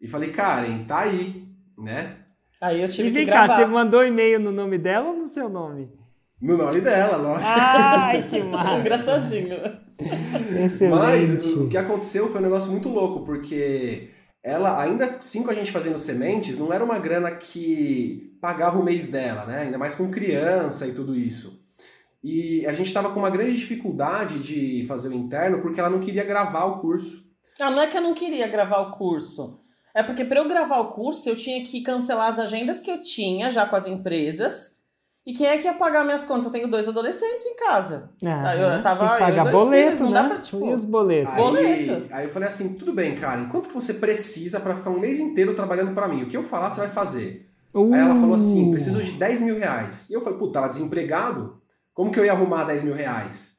[0.00, 2.16] E falei, Karen, tá aí, né?
[2.60, 3.56] Aí eu tive E que vem cá, gravar.
[3.56, 5.90] você mandou e-mail no nome dela ou no seu nome?
[6.40, 7.50] No nome dela, lógico.
[7.50, 8.80] Ai, que massa.
[8.80, 9.56] Engraçadinho.
[10.00, 11.48] Mas Excelente.
[11.58, 14.10] o que aconteceu foi um negócio muito louco, porque
[14.42, 18.84] ela, ainda assim com a gente fazendo sementes, não era uma grana que pagava o
[18.84, 19.62] mês dela, né?
[19.62, 21.60] Ainda mais com criança e tudo isso.
[22.22, 26.00] E a gente estava com uma grande dificuldade de fazer o interno porque ela não
[26.00, 27.28] queria gravar o curso.
[27.60, 29.60] Ah, não é que eu não queria gravar o curso.
[29.94, 33.00] É porque para eu gravar o curso, eu tinha que cancelar as agendas que eu
[33.00, 34.77] tinha já com as empresas.
[35.28, 36.46] E quem é que ia pagar minhas contas?
[36.46, 38.08] Eu tenho dois adolescentes em casa.
[38.24, 40.22] Ah, eu tava- eu pagar e dois boleto, filhos, não né?
[40.22, 41.30] dá pra, tipo, E os boletos?
[41.34, 42.06] Aí, Boleto.
[42.14, 45.20] aí eu falei assim, tudo bem, Karen, quanto que você precisa para ficar um mês
[45.20, 46.22] inteiro trabalhando para mim?
[46.22, 47.46] O que eu falar, você vai fazer.
[47.74, 50.08] Uh, Aí ela falou assim, preciso de 10 mil reais.
[50.08, 51.60] E eu falei, puta, tava desempregado?
[51.92, 53.52] Como que eu ia arrumar 10 mil reais?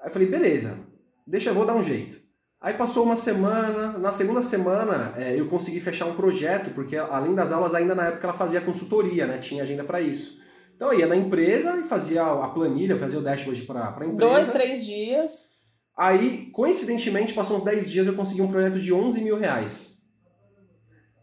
[0.00, 0.78] Aí eu falei, beleza,
[1.26, 2.16] deixa, eu vou dar um jeito.
[2.60, 7.34] Aí passou uma semana, na segunda semana é, eu consegui fechar um projeto, porque além
[7.34, 9.38] das aulas, ainda na época ela fazia consultoria, né?
[9.38, 10.38] Tinha agenda para isso.
[10.78, 14.32] Então eu ia na empresa e fazia a planilha, fazia o dashboard para a empresa.
[14.32, 15.48] Dois, três dias.
[15.96, 20.00] Aí, coincidentemente, passou uns 10 dias eu consegui um projeto de 11 mil reais.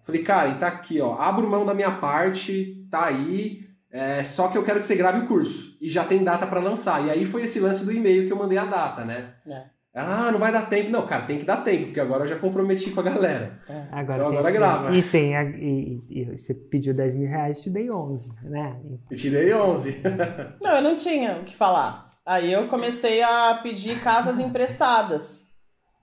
[0.03, 1.13] Falei, Karen, tá aqui, ó.
[1.13, 3.61] Abro mão da minha parte, tá aí.
[3.89, 5.77] é, só que eu quero que você grave o curso.
[5.79, 7.05] E já tem data pra lançar.
[7.05, 9.35] E aí foi esse lance do e-mail que eu mandei a data, né?
[9.47, 9.67] É.
[9.95, 10.91] Ela, ah, não vai dar tempo.
[10.91, 13.57] Não, cara, tem que dar tempo, porque agora eu já comprometi com a galera.
[13.89, 14.91] Agora, Então agora grava.
[14.93, 18.77] E, tem a- e, e você pediu 10 mil reais, te dei 11, né?
[19.09, 20.01] E te dei 11.
[20.61, 22.11] Não, eu não tinha o que falar.
[22.25, 25.45] Aí eu comecei a pedir casas emprestadas.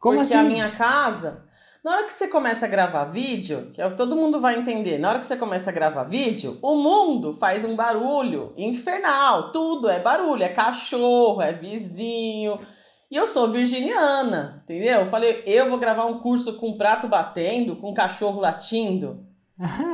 [0.01, 0.47] Como porque assim?
[0.47, 1.45] a minha casa,
[1.85, 4.57] na hora que você começa a gravar vídeo, que é o que todo mundo vai
[4.59, 9.53] entender, na hora que você começa a gravar vídeo, o mundo faz um barulho infernal,
[9.53, 12.59] tudo é barulho, é cachorro, é vizinho.
[13.13, 15.01] E eu sou virginiana, entendeu?
[15.01, 19.27] Eu falei, eu vou gravar um curso com prato batendo, com cachorro latindo.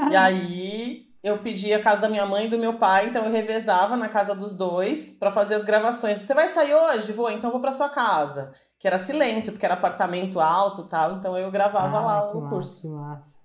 [0.08, 3.32] E aí eu pedi a casa da minha mãe e do meu pai, então eu
[3.32, 6.18] revezava na casa dos dois pra fazer as gravações.
[6.18, 7.10] Você vai sair hoje?
[7.10, 8.52] Vou, então eu vou pra sua casa.
[8.78, 12.36] Que era silêncio, porque era apartamento alto e tal, então eu gravava Ah, lá que
[12.36, 12.82] o massa, curso.
[12.82, 13.38] Que massa.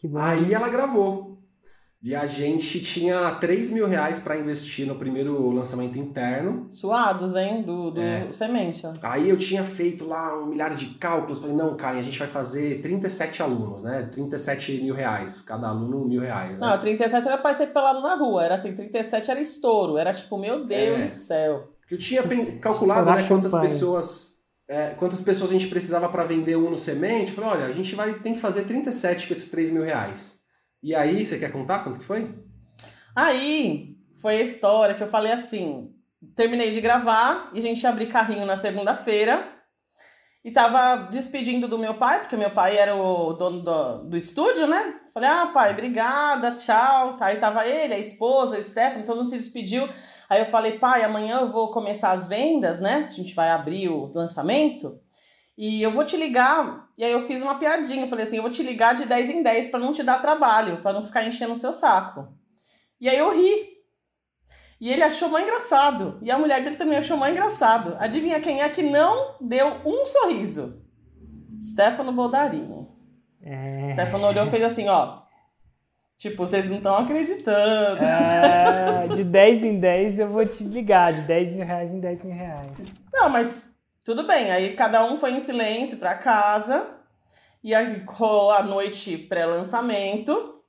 [0.00, 0.18] Que bom.
[0.18, 1.41] Aí ela gravou.
[2.04, 6.66] E a gente tinha 3 mil reais pra investir no primeiro lançamento interno.
[6.68, 7.62] Suados, hein?
[7.62, 8.26] Do, do É.
[8.32, 8.92] semente, ó.
[9.04, 12.26] Aí eu tinha feito lá um milhar de cálculos, falei, não, cara, a gente vai
[12.26, 14.02] fazer 37 alunos, né?
[14.10, 16.66] 37 mil reais, cada aluno mil reais, né?
[16.66, 20.36] Não, 37 era pra ser pelado na rua, era assim, 37 era estouro, era tipo,
[20.36, 21.02] meu Deus É.
[21.04, 21.68] do céu.
[21.82, 22.22] Porque eu tinha
[22.60, 24.32] calculado né, quantas pessoas
[24.66, 27.30] é, quantas pessoas a gente precisava para vender um no semente.
[27.30, 30.41] Eu falei, olha, a gente vai tem que fazer 37 com esses 3 mil reais.
[30.82, 32.34] E aí, você quer contar quanto que foi?
[33.14, 35.94] Aí foi a história que eu falei assim:
[36.34, 39.48] terminei de gravar e a gente ia abrir carrinho na segunda-feira.
[40.44, 44.66] E tava despedindo do meu pai, porque meu pai era o dono do, do estúdio,
[44.66, 44.98] né?
[45.14, 47.16] Falei, ah, pai, obrigada, tchau.
[47.20, 49.88] Aí tava ele, a esposa, o Stefano, todo mundo se despediu.
[50.28, 53.04] Aí eu falei, pai, amanhã eu vou começar as vendas, né?
[53.04, 54.98] A gente vai abrir o lançamento.
[55.56, 56.88] E eu vou te ligar.
[56.96, 58.06] E aí eu fiz uma piadinha.
[58.06, 60.82] Falei assim: eu vou te ligar de 10 em 10 para não te dar trabalho,
[60.82, 62.28] para não ficar enchendo o seu saco.
[63.00, 63.72] E aí eu ri.
[64.80, 66.18] E ele achou mais engraçado.
[66.22, 67.96] E a mulher dele também achou mais engraçado.
[68.00, 70.82] Adivinha quem é que não deu um sorriso?
[71.60, 72.88] Stefano Boldarini.
[73.40, 73.90] É...
[73.90, 75.22] Stefano olhou e fez assim, ó.
[76.16, 78.04] Tipo, vocês não estão acreditando.
[78.04, 81.12] É, de 10 em 10 eu vou te ligar.
[81.12, 82.94] De 10 mil reais em 10 mil reais.
[83.12, 83.71] Não, mas
[84.04, 84.50] tudo bem.
[84.50, 86.98] Aí cada um foi em silêncio para casa.
[87.62, 90.60] E aí rolou a noite pré-lançamento.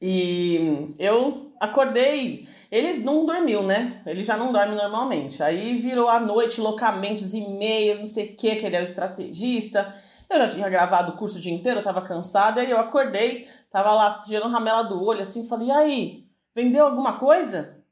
[0.00, 2.48] E eu acordei.
[2.70, 4.02] Ele não dormiu, né?
[4.06, 5.42] Ele já não dorme normalmente.
[5.42, 9.94] Aí virou a noite, locamentos, e-mails, não sei o que, que ele é o estrategista.
[10.30, 13.48] Eu já tinha gravado o curso o dia inteiro, eu tava cansada, e eu acordei,
[13.68, 17.82] tava lá tirando ramela do olho, assim, falei, e aí, vendeu alguma coisa?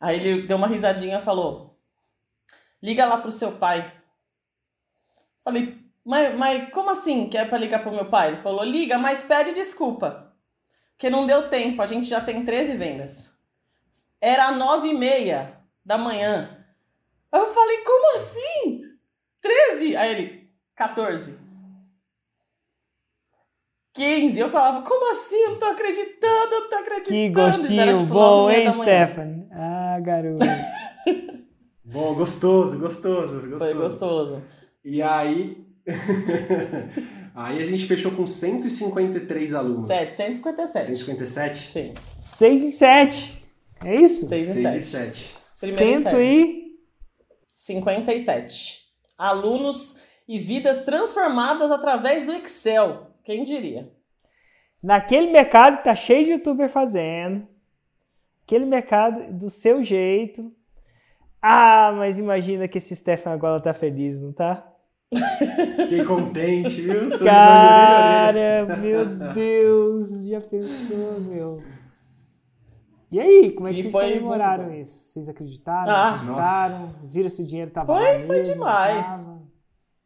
[0.00, 1.71] Aí ele deu uma risadinha e falou,
[2.82, 3.92] liga lá pro seu pai.
[5.44, 8.28] Falei, mas, mas como assim que é pra ligar pro meu pai?
[8.28, 10.34] Ele falou, liga, mas pede desculpa.
[10.92, 13.38] Porque não deu tempo, a gente já tem 13 vendas.
[14.20, 16.64] Era nove e meia da manhã.
[17.32, 18.82] Eu falei, como assim?
[19.40, 19.96] 13?
[19.96, 21.40] Aí ele, 14.
[23.94, 24.40] 15.
[24.40, 25.36] Eu falava, como assim?
[25.36, 27.16] Eu não tô acreditando, eu não tô acreditando.
[27.16, 29.48] Que gostinho era, tipo, bom, hein, Stephanie?
[29.50, 30.42] Ah, garoto.
[31.92, 33.58] bom, gostoso, gostoso, gostoso.
[33.58, 34.42] Foi gostoso.
[34.84, 35.66] E aí...
[37.34, 39.86] Aí a gente fechou com 153 alunos.
[39.86, 40.86] 757.
[40.86, 41.56] 157?
[41.56, 41.94] Sim.
[42.18, 43.44] 6 e 7.
[43.86, 44.26] É isso?
[44.26, 44.76] 6 e 6 7.
[44.76, 45.36] e 7.
[45.58, 46.02] Primeiro
[47.54, 48.82] 157
[49.16, 53.06] alunos e vidas transformadas através do Excel.
[53.24, 53.90] Quem diria?
[54.82, 57.46] Naquele mercado que tá cheio de youtuber fazendo.
[58.44, 60.52] Aquele mercado do seu jeito.
[61.42, 64.68] Ah, mas imagina que esse Stefan agora tá feliz, não tá?
[65.76, 67.18] Fiquei contente, viu?
[67.18, 71.62] Cara, meu Deus, já pensou, meu?
[73.10, 75.04] E aí, como é que e vocês comemoraram isso?
[75.04, 75.92] Vocês acreditaram?
[75.92, 76.92] Ah, acreditaram?
[77.04, 79.06] Viram se o dinheiro tava Foi, foi demais.
[79.06, 79.42] Tava?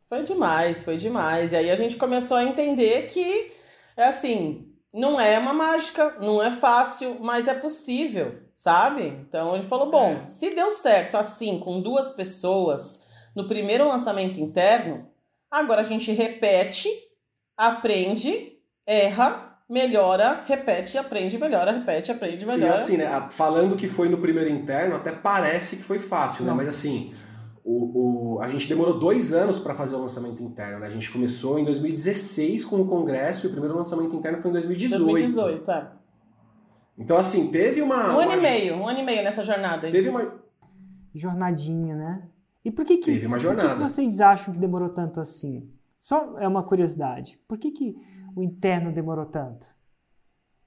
[0.08, 1.52] Foi demais, foi demais.
[1.52, 3.52] E aí a gente começou a entender que,
[3.96, 9.06] é assim, não é uma mágica, não é fácil, mas é possível, sabe?
[9.28, 10.28] Então gente falou, bom, é.
[10.30, 15.06] se deu certo assim, com duas pessoas no primeiro lançamento interno,
[15.50, 16.88] agora a gente repete,
[17.54, 18.54] aprende,
[18.86, 22.72] erra, melhora, repete, aprende, melhora, repete, aprende, melhora.
[22.72, 26.54] E assim, né, falando que foi no primeiro interno, até parece que foi fácil, né?
[26.54, 27.14] Mas assim,
[27.62, 30.86] o, o, a gente demorou dois anos para fazer o lançamento interno, né?
[30.86, 34.54] A gente começou em 2016 com o congresso e o primeiro lançamento interno foi em
[34.54, 35.04] 2018.
[35.04, 35.88] 2018, é.
[36.98, 38.16] Então, assim, teve uma.
[38.16, 38.36] Um ano uma...
[38.36, 39.86] e meio, um ano e meio nessa jornada.
[39.86, 39.92] Aí.
[39.92, 40.40] Teve uma.
[41.14, 42.28] Jornadinha, né?
[42.64, 43.68] E por que, que, Teve uma jornada.
[43.68, 45.70] por que, vocês acham que demorou tanto assim?
[46.00, 47.38] Só é uma curiosidade.
[47.46, 47.96] Por que, que
[48.34, 49.66] o interno demorou tanto?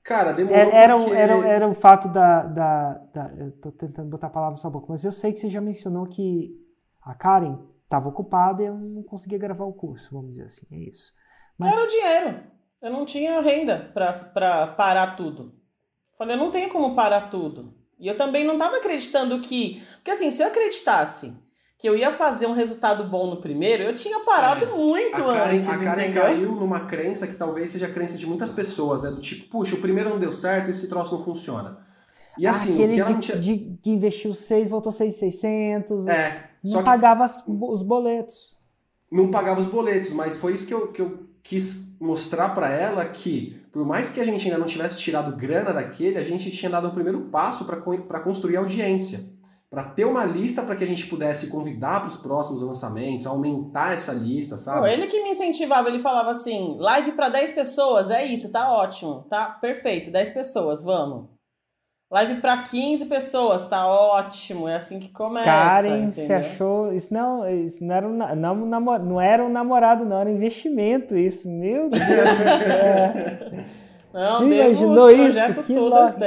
[0.01, 1.11] Cara, demorou era, porque...
[1.13, 4.71] era, era o fato da, da, da, Eu tô tentando botar a palavra na sua
[4.71, 6.55] boca, mas eu sei que você já mencionou que
[7.01, 10.89] a Karen estava ocupada e eu não conseguia gravar o curso, vamos dizer assim, é
[10.89, 11.11] isso.
[11.57, 11.75] Mas...
[11.75, 12.43] Era o dinheiro.
[12.81, 15.58] Eu não tinha renda para parar tudo.
[16.19, 17.73] Falei, eu não tenho como parar tudo.
[17.97, 19.81] E eu também não estava acreditando que...
[19.95, 21.33] Porque assim, se eu acreditasse
[21.77, 24.67] que eu ia fazer um resultado bom no primeiro, eu tinha parado é.
[24.67, 25.69] muito a Karen, antes.
[25.69, 26.21] A Karen entendeu?
[26.21, 29.09] caiu numa crença que talvez seja a crença de muitas pessoas, né?
[29.09, 31.77] Do tipo, puxa, o primeiro não deu certo, esse troço não funciona.
[32.37, 33.37] E assim, Aquele o que ela de, tinha...
[33.37, 36.05] de, de investiu 6, voltou 6,600.
[36.07, 36.49] É.
[36.65, 38.59] Não pagava os boletos.
[39.09, 43.05] Não pagava os boletos, mas foi isso que eu, que eu quis mostrar para ela
[43.05, 46.69] que, por mais que a gente ainda não tivesse tirado grana daquele, a gente tinha
[46.69, 49.37] dado um primeiro passo para construir audiência
[49.69, 53.93] para ter uma lista para que a gente pudesse convidar para os próximos lançamentos, aumentar
[53.93, 54.79] essa lista, sabe?
[54.79, 58.71] Pô, ele que me incentivava, ele falava assim: live para 10 pessoas, é isso, tá
[58.71, 61.27] ótimo, tá perfeito, 10 pessoas, vamos.
[62.11, 65.45] Live para 15 pessoas, tá ótimo, é assim que começa.
[65.45, 66.91] Karen se achou.
[66.91, 71.15] Isso não, isso não, era um, não, não era um namorado, não, era um investimento,
[71.15, 71.47] isso.
[71.47, 73.89] Meu Deus do céu.
[74.11, 75.63] Não, imaginou isso?
[75.65, 75.73] Que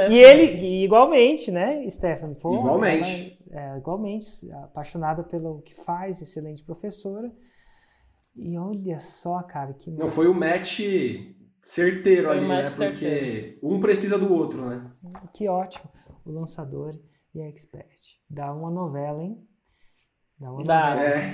[0.09, 2.33] e ele, igualmente, né, Stefano?
[2.33, 3.37] Pô, igualmente.
[3.51, 4.25] Ela, é, igualmente,
[4.63, 7.29] apaixonada pelo que faz, excelente professora.
[8.35, 9.91] E olha só, cara, que.
[9.91, 10.79] Não, foi o match
[11.63, 12.55] certeiro Foi ali, né?
[12.61, 13.59] match Porque certeiro.
[13.63, 14.91] um precisa do outro, né?
[15.33, 15.89] Que ótimo.
[16.25, 16.93] O lançador
[17.33, 17.87] e a expert.
[18.29, 19.37] Dá uma novela, hein?
[20.39, 20.89] Dá uma Dá.
[20.91, 21.09] novela.
[21.09, 21.33] É.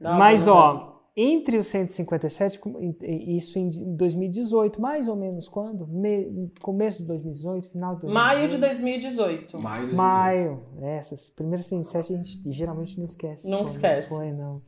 [0.00, 5.48] Não, Mas, não, ó, entre os 157, com- em- isso em 2018, mais ou menos
[5.48, 5.86] quando?
[5.86, 8.14] Me- começo de 2018, final de 2018?
[8.36, 9.60] Maio de 2018.
[9.62, 9.96] Maio de 2018.
[9.96, 10.62] Maio.
[10.82, 13.48] É, Essas primeiras 107 a gente geralmente não esquece.
[13.48, 14.08] Quando esquece.
[14.10, 14.60] Foi, não.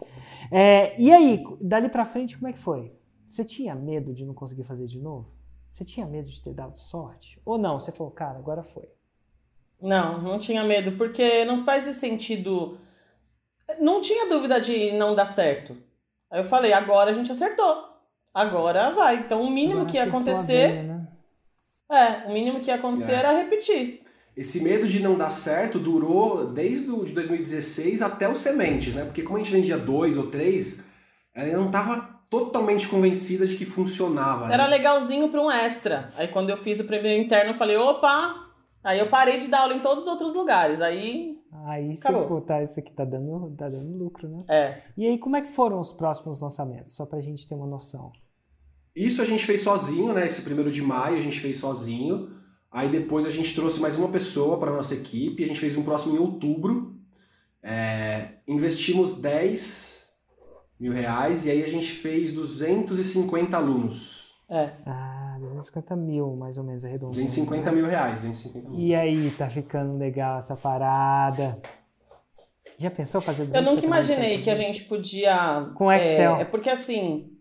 [0.51, 2.93] É, e aí, dali pra frente, como é que foi?
[3.29, 5.31] Você tinha medo de não conseguir fazer de novo?
[5.71, 7.41] Você tinha medo de ter dado sorte?
[7.45, 7.79] Ou não?
[7.79, 8.89] Você falou, cara, agora foi.
[9.81, 12.79] Não, não tinha medo, porque não faz esse sentido.
[13.81, 15.77] Não tinha dúvida de não dar certo.
[16.31, 17.85] Aí eu falei, agora a gente acertou.
[18.33, 19.17] Agora vai.
[19.17, 20.69] Então o mínimo Agora que ia acontecer.
[20.73, 21.09] veia, né?
[21.91, 23.17] É, o mínimo que ia acontecer É.
[23.17, 24.03] era repetir.
[24.37, 29.05] Esse medo de não dar certo durou desde o de 2016 até os sementes, né?
[29.05, 30.81] Porque como a gente vendia dois ou três,
[31.35, 34.47] ela não estava totalmente convencida de que funcionava.
[34.49, 34.55] né?
[34.55, 36.11] Era legalzinho para um extra.
[36.17, 38.47] Aí quando eu fiz o primeiro interno, eu falei, opa!
[38.85, 40.81] Aí eu parei de dar aula em todos os outros lugares.
[40.81, 41.37] Aí,
[41.67, 42.29] Aí você Acabou.
[42.29, 44.45] pô, tá, isso aqui tá dando, tá dando lucro, né?
[44.49, 44.83] é.
[44.97, 46.95] E aí, como é que foram os próximos lançamentos?
[46.95, 48.13] Só pra gente ter uma noção.
[48.95, 50.27] Isso a gente fez sozinho, né?
[50.27, 52.31] Esse primeiro de maio a gente fez sozinho.
[52.71, 55.43] Aí depois a gente trouxe mais uma pessoa para nossa equipe.
[55.43, 56.97] A gente fez um próximo em outubro.
[57.63, 59.98] É, investimos 10
[60.79, 64.35] mil reais e aí a gente fez 250 alunos.
[64.49, 64.71] É.
[64.87, 67.15] Ah, 250 mil, mais ou menos, arredondando.
[67.15, 67.77] 250 né?
[67.77, 68.79] mil reais, 250 mil.
[68.79, 71.61] E aí, tá ficando legal essa parada.
[72.79, 75.71] Já pensou fazer Eu 250 nunca mais imaginei que a gente podia.
[75.75, 76.37] Com Excel.
[76.37, 77.33] É, é porque assim,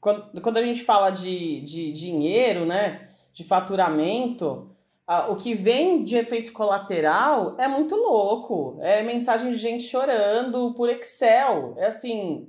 [0.00, 3.08] quando, quando a gente fala de, de dinheiro, né?
[3.32, 4.74] De faturamento,
[5.28, 8.78] o que vem de efeito colateral é muito louco.
[8.80, 11.74] É mensagem de gente chorando por Excel.
[11.76, 12.48] É assim.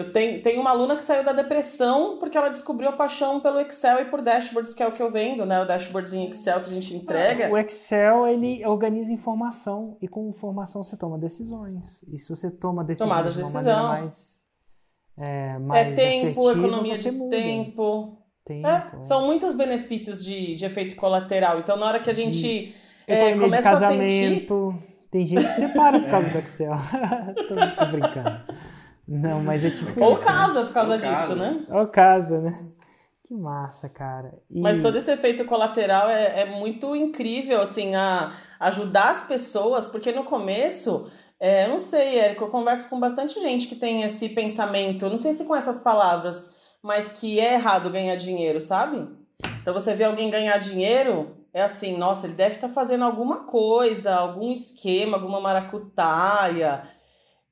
[0.00, 3.60] Eu tenho, tenho uma aluna que saiu da depressão porque ela descobriu a paixão pelo
[3.60, 5.60] Excel e por dashboards, que é o que eu vendo, né?
[5.60, 7.50] O dashboards em Excel que a gente entrega.
[7.50, 12.02] O Excel, ele organiza informação e com informação você toma decisões.
[12.12, 13.88] E se você toma decisões Tomada de de decisão.
[13.88, 14.44] mais,
[15.18, 17.36] é, mais É tempo, assertiva, economia de muda.
[17.36, 18.16] tempo.
[18.44, 19.02] Tempo, É, é.
[19.02, 21.58] são muitos benefícios de, de efeito colateral.
[21.60, 22.74] Então, na hora que a gente
[23.06, 23.98] é, Economia de começa a sentir.
[24.46, 24.82] casamento.
[25.10, 26.72] Tem gente que separa por causa do Excel.
[27.48, 28.40] tô, tô brincando.
[29.12, 30.24] Não, mas é tipo Ou isso.
[30.24, 31.34] casa por causa Ou disso, casa.
[31.34, 31.50] né?
[31.68, 31.80] Né?
[31.80, 32.68] Ou casa, né?
[33.26, 34.34] Que massa, cara.
[34.48, 39.88] E- Mas todo esse efeito colateral é, é muito incrível, assim, a ajudar as pessoas,
[39.88, 44.02] porque no começo, é, eu não sei, Érico, eu converso com bastante gente que tem
[44.04, 49.08] esse pensamento, não sei se com essas palavras, mas que é errado ganhar dinheiro, sabe?
[49.60, 54.14] Então você vê alguém ganhar dinheiro, é assim, nossa, ele deve estar fazendo alguma coisa,
[54.14, 56.82] algum esquema, alguma maracutaia.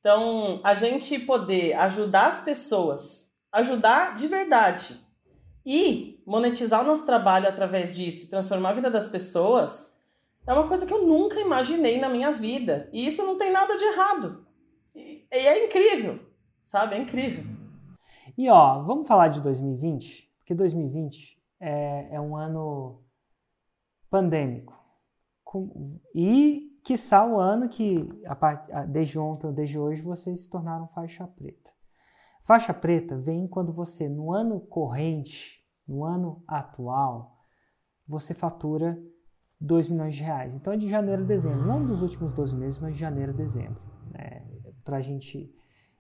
[0.09, 4.99] Então, a gente poder ajudar as pessoas, ajudar de verdade
[5.67, 10.03] e monetizar o nosso trabalho através disso, transformar a vida das pessoas,
[10.47, 12.89] é uma coisa que eu nunca imaginei na minha vida.
[12.91, 14.47] E isso não tem nada de errado.
[14.97, 16.21] E, é incrível,
[16.63, 16.95] sabe?
[16.95, 17.45] É incrível.
[18.35, 20.27] E ó, vamos falar de 2020?
[20.39, 23.05] Porque 2020 é, é um ano
[24.09, 24.73] pandêmico.
[26.15, 28.09] E, quiçá, o ano que,
[28.89, 31.71] desde ontem ou desde hoje, vocês se tornaram faixa preta.
[32.43, 37.37] Faixa preta vem quando você, no ano corrente, no ano atual,
[38.07, 38.99] você fatura
[39.61, 40.55] 2 milhões de reais.
[40.55, 43.37] Então é de janeiro a dezembro, não dos últimos 12 meses, mas de janeiro a
[43.37, 43.83] dezembro.
[44.11, 44.47] Né?
[44.83, 45.55] Pra gente.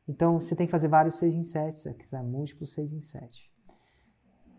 [0.08, 3.52] Então você tem que fazer vários 6 em 7, se quiser múltiplos 6 em 7.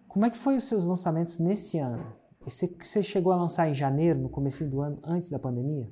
[0.08, 2.14] Como é que foi os seus lançamentos nesse ano?
[2.42, 5.92] Você chegou a lançar em janeiro, no começo do ano, antes da pandemia?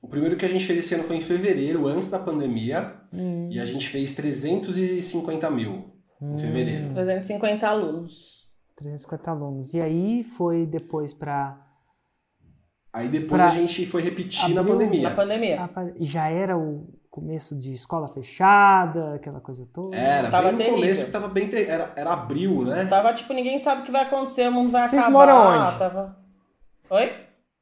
[0.00, 3.48] O primeiro que a gente fez esse ano foi em fevereiro, antes da pandemia, Hum.
[3.50, 6.94] e a gente fez 350 mil em fevereiro.
[6.94, 8.46] 350 alunos.
[8.76, 9.74] 350 alunos.
[9.74, 11.60] E aí foi depois para.
[12.92, 15.08] Aí depois Pra- a gente foi repetir na Abriu- pandemia.
[15.10, 15.70] Na pandemia.
[16.00, 19.96] Já era o começo de escola fechada, aquela coisa toda?
[19.96, 20.80] Era, Tava bem no terrível.
[20.80, 21.48] começo que tava bem.
[21.48, 22.86] ter- Era, era abril, né?
[22.86, 25.12] Tava tipo, ninguém sabe o que vai acontecer, o mundo vai Vocês acabar.
[25.12, 25.78] moram onde?
[25.78, 26.16] Tava...
[26.90, 27.12] Oi?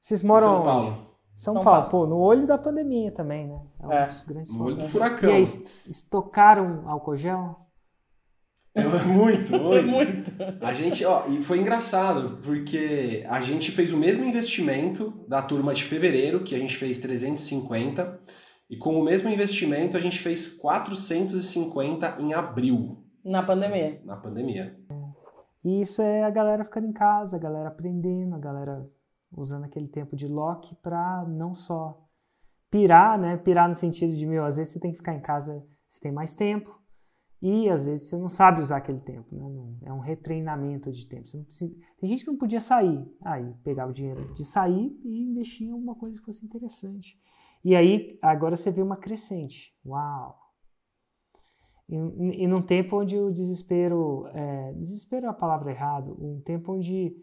[0.00, 1.05] Vocês moram São onde?
[1.36, 1.88] São, São Paulo.
[1.90, 1.90] Paulo.
[1.90, 3.60] Pô, no olho da pandemia também, né?
[3.84, 4.06] um É.
[4.06, 5.28] dos grandes No olho do furacão.
[5.28, 7.56] E aí, est- estocaram álcool gel?
[9.06, 10.32] muito, Foi muito.
[10.34, 10.64] muito.
[10.64, 15.72] A gente, ó, e foi engraçado, porque a gente fez o mesmo investimento da turma
[15.74, 18.18] de fevereiro, que a gente fez 350,
[18.68, 24.00] e com o mesmo investimento a gente fez 450 em abril, Na pandemia.
[24.04, 24.76] na pandemia.
[25.64, 28.86] E isso é a galera ficando em casa, a galera aprendendo, a galera
[29.36, 32.02] usando aquele tempo de lock para não só
[32.70, 33.36] pirar, né?
[33.36, 36.12] Pirar no sentido de, meu, às vezes você tem que ficar em casa, você tem
[36.12, 36.74] mais tempo,
[37.42, 39.78] E às vezes você não sabe usar aquele tempo, né?
[39.84, 41.24] é um retreinamento de tempo.
[41.44, 41.74] Precisa...
[42.00, 45.70] Tem gente que não podia sair, aí pegava o dinheiro de sair e investir em
[45.70, 47.20] alguma coisa que fosse interessante.
[47.62, 49.74] E aí agora você vê uma crescente.
[49.84, 50.34] Uau!
[51.88, 56.72] E, e num tempo onde o desespero, é, desespero é a palavra errada, um tempo
[56.72, 57.14] onde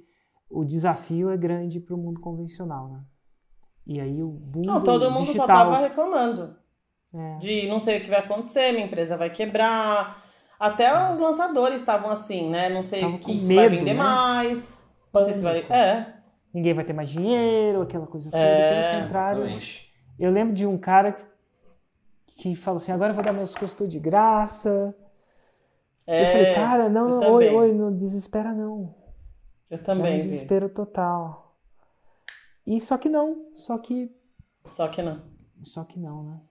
[0.54, 3.02] o desafio é grande para o mundo convencional, né?
[3.86, 5.48] E aí o mundo Não, todo mundo digital...
[5.48, 6.56] só estava reclamando.
[7.14, 7.38] É.
[7.38, 10.24] De não sei o que vai acontecer, minha empresa vai quebrar.
[10.60, 12.70] Até os lançadores estavam assim, né?
[12.70, 14.00] Não sei o que se vai vender né?
[14.00, 14.94] mais.
[15.14, 15.60] Não sei se vai.
[15.70, 16.14] É.
[16.54, 18.42] Ninguém vai ter mais dinheiro, aquela coisa toda.
[18.42, 19.42] É, Pelo contrário.
[19.42, 19.94] Exatamente.
[20.20, 21.18] Eu lembro de um cara
[22.38, 24.96] que falou assim: agora eu vou dar meus custos de graça.
[26.06, 29.03] É, eu falei, cara, não, oi, oi, não desespera não.
[29.74, 30.14] Eu também.
[30.14, 31.58] É um desespero total.
[32.66, 34.16] E só que não, só que.
[34.68, 35.24] Só que não.
[35.64, 36.42] Só que não, né?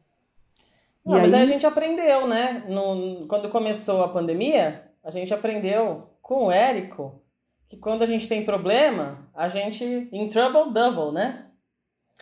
[1.07, 1.43] Não, mas aí...
[1.43, 2.65] a gente aprendeu, né?
[2.69, 7.23] No, quando começou a pandemia, a gente aprendeu com o Érico
[7.69, 11.49] que quando a gente tem problema, a gente em trouble double, né?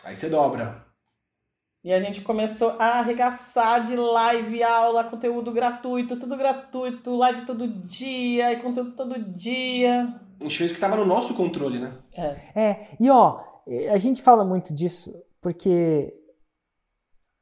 [0.03, 0.85] Aí você dobra.
[1.83, 7.67] E a gente começou a arregaçar de live, aula, conteúdo gratuito, tudo gratuito, live todo
[7.67, 10.15] dia e conteúdo todo dia.
[10.39, 11.97] A gente fez o que estava no nosso controle, né?
[12.13, 12.61] É.
[12.61, 13.43] é, e ó,
[13.91, 15.11] a gente fala muito disso
[15.41, 16.13] porque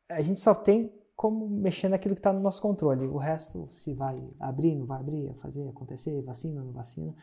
[0.10, 3.06] a gente só tem como mexer naquilo que está no nosso controle.
[3.08, 7.14] O resto, se vai abrir, não vai abrir, fazer acontecer, vacina, não vacina,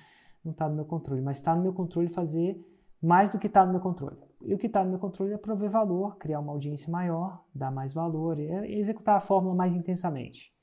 [0.45, 1.23] não está no meu controle.
[1.23, 2.61] Mas está no meu controle fazer
[3.03, 4.17] mais do que está no meu controle.
[4.43, 7.71] E o que está no meu controle é prover valor, criar uma audiência maior, dar
[7.71, 10.55] mais valor, é executar a fórmula mais intensamente.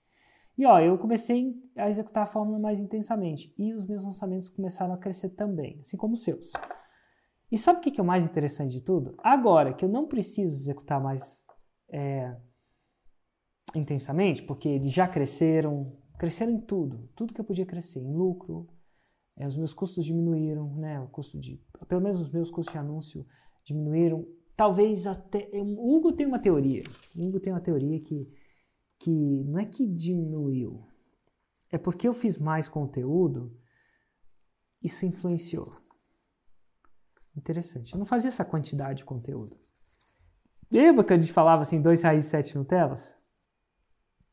[0.57, 4.93] E ó, eu comecei a executar a fórmula mais intensamente e os meus lançamentos começaram
[4.93, 6.51] a crescer também, assim como os seus.
[7.51, 9.15] E sabe o que é o mais interessante de tudo?
[9.19, 11.43] Agora que eu não preciso executar mais
[11.89, 12.35] é,
[13.75, 18.67] intensamente, porque eles já cresceram, cresceram em tudo, tudo que eu podia crescer, em lucro,
[19.35, 22.79] é, os meus custos diminuíram, né, o custo de, pelo menos os meus custos de
[22.79, 23.25] anúncio
[23.63, 26.83] diminuíram, talvez até, o Hugo tem uma teoria,
[27.15, 28.31] o Hugo tem uma teoria que,
[28.99, 30.85] que não é que diminuiu,
[31.71, 33.57] é porque eu fiz mais conteúdo,
[34.81, 35.69] isso influenciou.
[37.35, 37.93] Interessante.
[37.93, 39.57] Eu não fazia essa quantidade de conteúdo.
[40.69, 43.17] Lembra que a gente falava assim, dois raízes, sete Nutelas?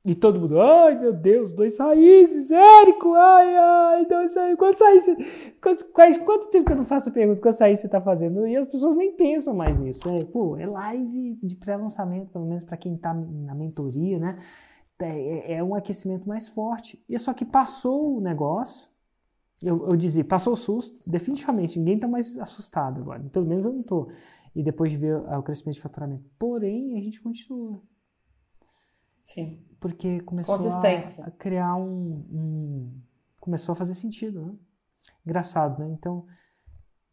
[0.03, 5.17] E todo mundo, ai meu Deus, dois raízes, Érico, ai, ai, dois raízes, quantos raízes,
[5.61, 8.47] quantos, quais, quanto tempo que eu não faço pergunta, quantos raízes você está fazendo?
[8.47, 12.65] E as pessoas nem pensam mais nisso, é, pô, é live de pré-lançamento, pelo menos
[12.65, 14.39] para quem está na mentoria, né?
[14.99, 17.03] É, é, é, um aquecimento mais forte.
[17.07, 18.89] E só que passou o negócio,
[19.63, 23.73] eu, eu dizia, passou o susto, definitivamente, ninguém está mais assustado agora, pelo menos eu
[23.73, 24.11] não estou.
[24.55, 26.25] E depois de ver o crescimento de faturamento.
[26.39, 27.81] Porém, a gente continua.
[29.33, 33.03] Sim porque começou a, a, criar um, um,
[33.41, 34.55] começou a fazer sentido, né?
[35.27, 35.91] Engraçado, né?
[35.91, 36.27] Então,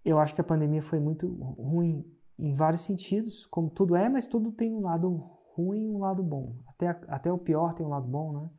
[0.04, 2.06] eu acho que a pandemia foi muito ruim
[2.38, 5.10] em vários sentidos, como tudo é, mas tudo tem um lado
[5.56, 6.58] ruim e um lado bom.
[6.68, 8.50] Até, até o pior tem um lado bom, né?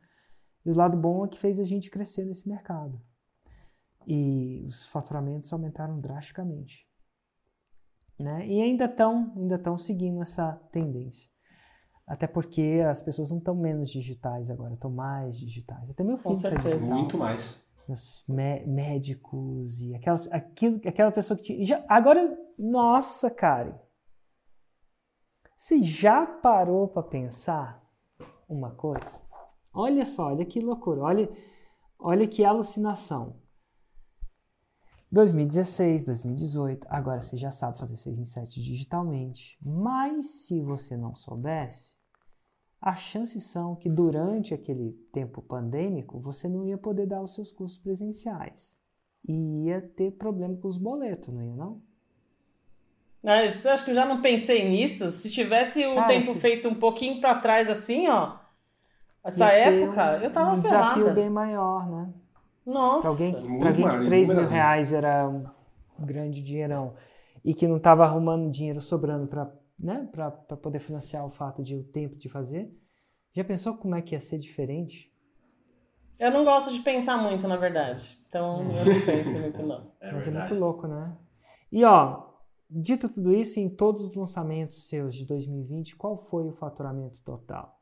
[0.65, 2.99] E o lado bom é que fez a gente crescer nesse mercado.
[4.07, 6.89] E os faturamentos aumentaram drasticamente.
[8.17, 8.47] Né?
[8.47, 11.29] E ainda estão ainda estão seguindo essa tendência.
[12.09, 15.91] Até porque as pessoas não estão menos digitais agora, estão mais digitais.
[15.91, 16.97] Até meu filho está digital.
[16.97, 17.63] Muito mais.
[17.87, 21.63] Os médicos e aquelas, aquilo, aquela pessoa que tinha.
[21.63, 23.79] Já, agora, nossa, cara.
[25.55, 27.87] Você já parou para pensar
[28.47, 29.21] uma coisa?
[29.71, 31.29] Olha só, olha que loucura, olha,
[31.99, 33.39] olha que alucinação.
[35.11, 39.59] 2016, 2018, agora você já sabe fazer 6 em 7 digitalmente.
[39.61, 41.98] Mas se você não soubesse,
[42.81, 47.51] as chances são que durante aquele tempo pandêmico você não ia poder dar os seus
[47.51, 48.73] cursos presenciais.
[49.27, 51.81] E ia ter problema com os boletos, não ia não?
[53.23, 55.11] Ah, você acha que eu já não pensei nisso?
[55.11, 56.39] Se tivesse o Cara, tempo se...
[56.39, 58.37] feito um pouquinho para trás assim, ó,
[59.23, 60.93] essa época, um, eu tava um ferrada.
[60.93, 62.13] desafio bem maior, né?
[62.65, 63.01] Nossa.
[63.01, 66.93] Pra alguém, pra alguém que 3 mil reais era um grande dinheirão
[67.43, 71.75] e que não estava arrumando dinheiro sobrando para né, para poder financiar o fato de
[71.75, 72.71] o tempo de fazer.
[73.33, 75.13] Já pensou como é que ia ser diferente?
[76.19, 78.19] Eu não gosto de pensar muito, na verdade.
[78.27, 79.91] Então eu não penso muito, não.
[80.01, 80.45] É Mas verdade.
[80.45, 81.17] é muito louco, né?
[81.71, 82.27] E ó,
[82.69, 87.78] dito tudo isso, em todos os lançamentos seus de 2020, qual foi o faturamento total?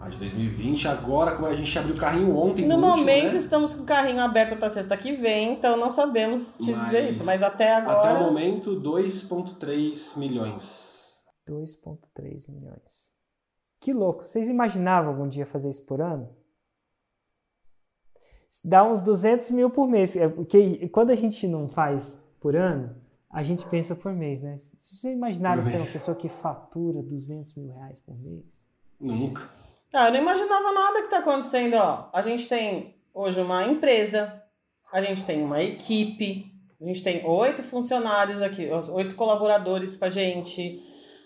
[0.00, 2.66] A de 2020, agora como a gente abriu o carrinho ontem.
[2.66, 3.36] No momento último, né?
[3.36, 7.10] estamos com o carrinho aberto até sexta que vem, então não sabemos te mas, dizer
[7.10, 8.10] isso, mas até agora.
[8.10, 10.94] Até o momento, 2,3 milhões.
[11.48, 13.12] 2,3 milhões.
[13.80, 14.24] Que louco.
[14.24, 16.28] Vocês imaginavam algum dia fazer isso por ano?
[18.64, 20.16] Dá uns 200 mil por mês.
[20.16, 22.94] É, porque quando a gente não faz por ano,
[23.30, 24.56] a gente pensa por mês, né?
[24.58, 28.66] Se vocês imaginaram ser uma pessoa que fatura 200 mil reais por mês?
[29.00, 29.50] Nunca.
[29.96, 31.74] Ah, eu não imaginava nada que está acontecendo.
[31.74, 34.42] Ó, a gente tem hoje uma empresa,
[34.92, 36.46] a gente tem uma equipe,
[36.80, 40.82] a gente tem oito funcionários aqui, oito colaboradores com a gente,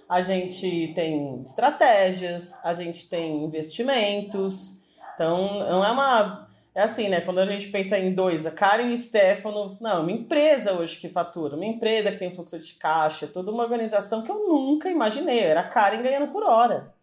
[0.07, 4.79] a gente tem estratégias, a gente tem investimentos.
[5.15, 6.47] Então, não é uma.
[6.75, 7.23] É assim, né?
[7.23, 11.09] Quando a gente pensa em dois, a Karen e Stefano, não, uma empresa hoje que
[11.09, 15.41] fatura, uma empresa que tem fluxo de caixa, toda uma organização que eu nunca imaginei.
[15.41, 16.98] Era a Karen ganhando por hora.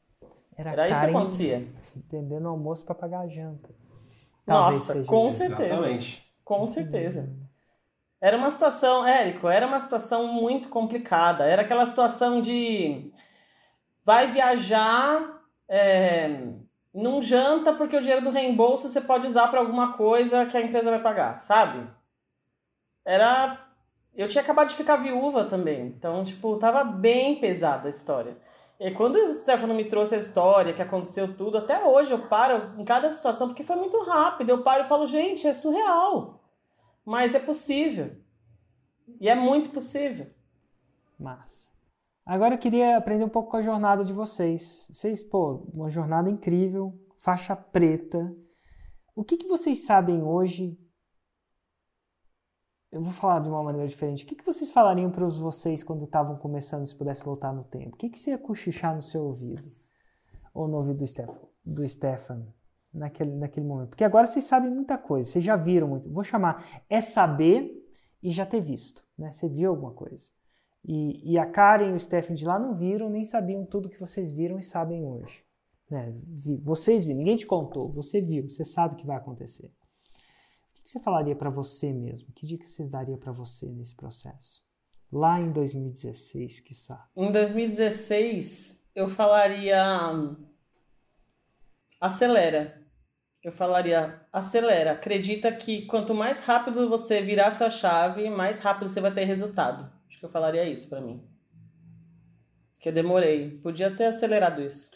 [0.58, 1.68] Era, Era isso que acontecia.
[1.96, 3.70] Entendendo o almoço para pagar a janta.
[4.46, 5.38] Talvez Nossa, com isso.
[5.38, 5.74] certeza.
[5.74, 6.34] Exatamente.
[6.44, 7.30] Com certeza.
[8.22, 11.46] Era uma situação, Érico, era uma situação muito complicada.
[11.46, 13.12] Era aquela situação de
[14.04, 16.30] vai viajar, é,
[16.94, 20.62] não janta porque o dinheiro do reembolso você pode usar para alguma coisa que a
[20.62, 21.90] empresa vai pagar, sabe?
[23.04, 23.62] Era.
[24.16, 28.38] Eu tinha acabado de ficar viúva também, então, tipo, tava bem pesada a história.
[28.80, 32.80] E quando o Stefano me trouxe a história, que aconteceu tudo, até hoje eu paro
[32.80, 34.50] em cada situação, porque foi muito rápido.
[34.50, 36.42] Eu paro e falo, gente, é surreal.
[37.06, 38.16] Mas é possível.
[39.20, 40.28] E é muito possível.
[41.18, 41.74] Mas.
[42.26, 44.88] Agora eu queria aprender um pouco com a jornada de vocês.
[44.92, 48.36] Vocês, pô, uma jornada incrível, faixa preta.
[49.16, 50.78] O que, que vocês sabem hoje
[52.96, 54.24] eu vou falar de uma maneira diferente.
[54.24, 57.94] O que, que vocês falariam para vocês quando estavam começando, se pudesse voltar no tempo?
[57.94, 59.64] O que, que você ia cochichar no seu ouvido?
[60.54, 62.48] Ou no ouvido do Stefan, do Stefan
[62.94, 63.90] naquele, naquele momento?
[63.90, 66.10] Porque agora vocês sabem muita coisa, vocês já viram muito.
[66.10, 67.70] Vou chamar é saber
[68.24, 69.04] e já ter visto.
[69.18, 69.30] Né?
[69.30, 70.30] Você viu alguma coisa.
[70.82, 74.00] E, e a Karen e o Stefan de lá não viram, nem sabiam tudo que
[74.00, 75.44] vocês viram e sabem hoje.
[75.92, 76.14] Né?
[76.64, 79.70] Vocês viram, ninguém te contou, você viu, você sabe o que vai acontecer
[80.86, 82.32] que você falaria para você mesmo?
[82.32, 84.64] Que dica você daria para você nesse processo?
[85.12, 87.10] Lá em 2016, quiçá.
[87.18, 89.82] Em 2016, eu falaria
[92.00, 92.86] acelera.
[93.44, 94.92] Eu falaria acelera.
[94.92, 99.92] Acredita que quanto mais rápido você virar sua chave, mais rápido você vai ter resultado.
[100.08, 101.28] Acho que eu falaria isso para mim.
[102.80, 103.58] Que eu demorei.
[103.58, 104.92] Podia ter acelerado isso.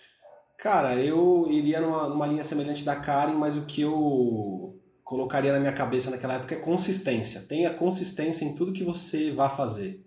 [0.56, 4.79] Cara, eu iria numa, numa linha semelhante da Karen, mas o que eu
[5.10, 7.42] colocaria na minha cabeça naquela época é consistência.
[7.42, 10.06] Tenha consistência em tudo que você vá fazer.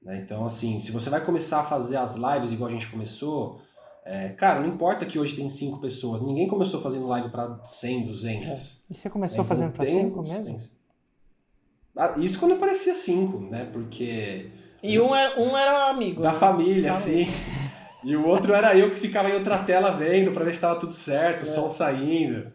[0.00, 0.22] Né?
[0.24, 3.60] Então, assim, se você vai começar a fazer as lives igual a gente começou,
[4.06, 6.22] é, cara, não importa que hoje tem cinco pessoas.
[6.22, 8.48] Ninguém começou fazendo live para 100, 200.
[8.48, 8.92] É.
[8.92, 10.56] E você começou é, fazendo para cinco mesmo?
[11.94, 13.68] Ah, isso quando aparecia cinco, né?
[13.70, 14.50] Porque...
[14.82, 16.22] E um era, um era amigo.
[16.22, 16.38] Da né?
[16.38, 17.26] família, sim.
[18.02, 20.74] E o outro era eu que ficava em outra tela vendo para ver se estava
[20.80, 21.46] tudo certo, o é.
[21.46, 22.50] som saindo.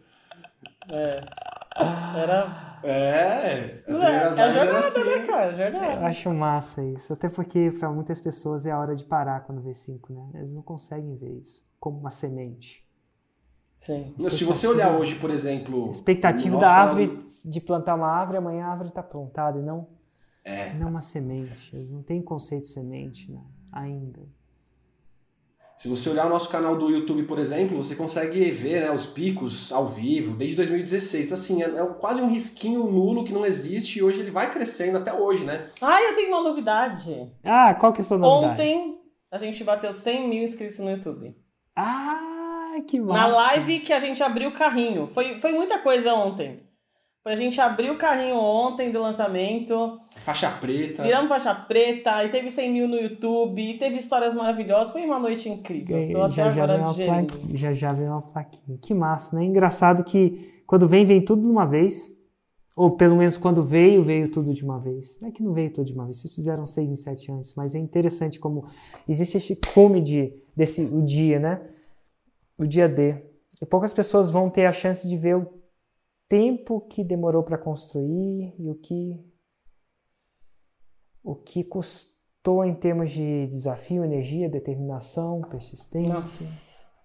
[0.90, 1.24] É.
[2.16, 2.68] Era.
[2.82, 5.04] É, as é, é jornada, né, assim.
[5.04, 5.56] né, cara?
[5.56, 6.00] Jornada.
[6.00, 7.12] Eu acho massa isso.
[7.12, 10.30] Até porque para muitas pessoas é a hora de parar quando vê cinco, né?
[10.34, 12.86] Eles não conseguem ver isso como uma semente.
[13.78, 14.14] Sim.
[14.30, 15.90] Se você olhar hoje, por exemplo.
[15.90, 19.88] Expectativa da árvore de plantar uma árvore, amanhã a árvore está plantada e não,
[20.44, 20.72] é.
[20.74, 21.70] não uma semente.
[21.72, 23.40] Eles não têm conceito de semente né?
[23.72, 24.20] ainda.
[25.78, 29.06] Se você olhar o nosso canal do YouTube, por exemplo, você consegue ver né, os
[29.06, 31.32] picos ao vivo desde 2016.
[31.32, 34.98] Assim, é, é quase um risquinho nulo que não existe e hoje ele vai crescendo
[34.98, 35.68] até hoje, né?
[35.80, 37.32] Ah, eu tenho uma novidade.
[37.44, 38.60] Ah, qual que é a sua novidade?
[38.60, 38.98] Ontem
[39.30, 41.32] a gente bateu 100 mil inscritos no YouTube.
[41.76, 43.20] Ah, que massa.
[43.20, 45.08] Na live que a gente abriu o carrinho.
[45.14, 46.67] Foi, foi muita coisa ontem.
[47.24, 50.00] A gente abriu o carrinho ontem do lançamento.
[50.16, 51.02] Faixa preta.
[51.02, 54.92] Viramos faixa preta, e teve 100 mil no YouTube, e teve histórias maravilhosas.
[54.92, 56.08] Foi uma noite incrível.
[56.10, 57.40] Tô até já agora digerindo.
[57.50, 58.78] Já já veio uma plaquinha.
[58.80, 59.44] Que massa, né?
[59.44, 62.16] Engraçado que quando vem, vem tudo de uma vez.
[62.76, 65.18] Ou pelo menos quando veio, veio tudo de uma vez.
[65.20, 67.52] Não é que não veio tudo de uma vez, vocês fizeram seis em sete anos,
[67.56, 68.66] mas é interessante como
[69.08, 71.60] existe esse comedy desse o dia, né?
[72.56, 73.16] O dia D.
[73.60, 75.57] E poucas pessoas vão ter a chance de ver o
[76.28, 79.24] tempo que demorou para construir e o que
[81.22, 86.14] o que custou em termos de desafio, energia, determinação, persistência.
[86.14, 86.44] Nossa,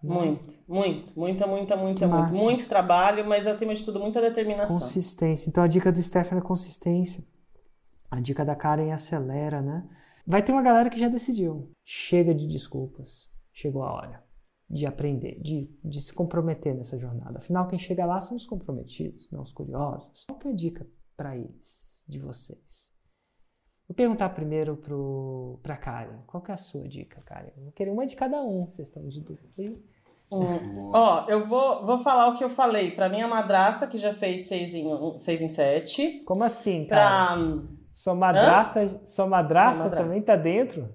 [0.02, 0.16] né?
[0.16, 4.80] muito, muito, muita, muita, muita, muito, muito trabalho, mas acima de tudo muita determinação.
[4.80, 5.50] Consistência.
[5.50, 7.24] Então a dica do Stefano é consistência.
[8.10, 9.90] A dica da Karen é acelera, né?
[10.26, 11.72] Vai ter uma galera que já decidiu.
[11.84, 13.30] Chega de desculpas.
[13.52, 14.24] Chegou a hora
[14.74, 17.38] de aprender, de, de se comprometer nessa jornada.
[17.38, 20.26] Afinal, quem chega lá são os comprometidos, não os curiosos.
[20.28, 22.92] Qual é a dica para eles, de vocês?
[23.88, 24.76] Vou perguntar primeiro
[25.62, 26.22] para a Karen.
[26.26, 27.52] Qual é a sua dica, Karen?
[27.58, 29.48] Vou querer uma de cada um, vocês estão de dúvida.
[30.32, 30.90] Hum.
[30.92, 34.48] Ó, eu vou, vou falar o que eu falei pra minha madrasta, que já fez
[34.48, 34.88] seis em,
[35.20, 36.24] seis em sete.
[36.26, 37.36] Como assim, cara?
[37.36, 37.64] Pra.
[37.94, 40.04] Sua madrasta, sua madrasta madrasta.
[40.04, 40.90] também tá dentro?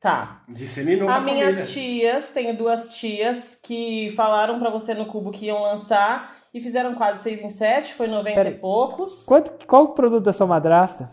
[0.00, 0.42] Tá.
[0.48, 1.50] Disseminou As a família.
[1.50, 6.60] minhas tias, tenho duas tias que falaram pra você no cubo que iam lançar e
[6.60, 9.26] fizeram quase seis em sete, foi 90 Pera- e poucos.
[9.26, 11.12] Quanto, qual o produto da sua madrasta?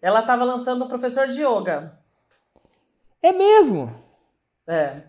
[0.00, 1.98] Ela tava lançando o professor de yoga.
[3.20, 3.92] É mesmo?
[4.66, 5.02] É.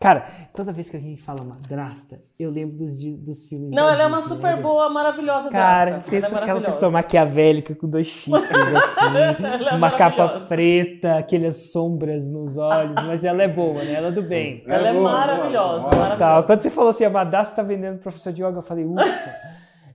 [0.00, 3.92] Cara, toda vez que a gente fala madrasta, eu lembro dos, dos filmes Não, da
[3.94, 4.62] ela é uma super né?
[4.62, 6.10] boa, maravilhosa Cara, drasta.
[6.10, 8.44] pensa ela é aquela pessoa maquiavélica com dois chifres
[8.76, 13.94] assim, Ela é uma capa preta, aquelas sombras nos olhos, mas ela é boa, né?
[13.94, 14.62] Ela é do bem.
[14.68, 15.96] Ela é boa, boa, maravilhosa, boa.
[15.96, 16.16] maravilhosa.
[16.16, 19.34] Tá, quando você falou assim, a Madassa tá vendendo professor de yoga, eu falei, ufa.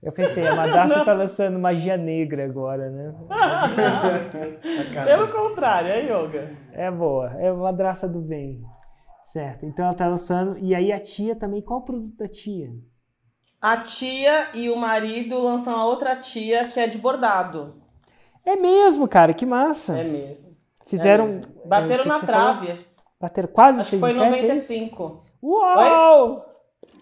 [0.02, 3.14] Eu pensei, a Madassa tá lançando magia negra agora, né?
[5.06, 6.50] Pelo contrário, é yoga.
[6.74, 8.60] É boa, é uma madraça do bem.
[9.24, 10.58] Certo, então ela tá lançando.
[10.58, 12.70] E aí a tia também, qual o produto da tia?
[13.60, 17.82] A tia e o marido lançam a outra tia que é de bordado.
[18.44, 19.98] É mesmo, cara, que massa.
[19.98, 20.54] É mesmo.
[20.86, 21.24] Fizeram.
[21.24, 21.44] É mesmo.
[21.64, 22.56] é, Bateram que na você falou?
[22.58, 22.86] trave.
[23.18, 24.42] Bateram quase Acho que 6 foi e 7, é?
[24.42, 25.22] 95.
[25.42, 26.44] Uau!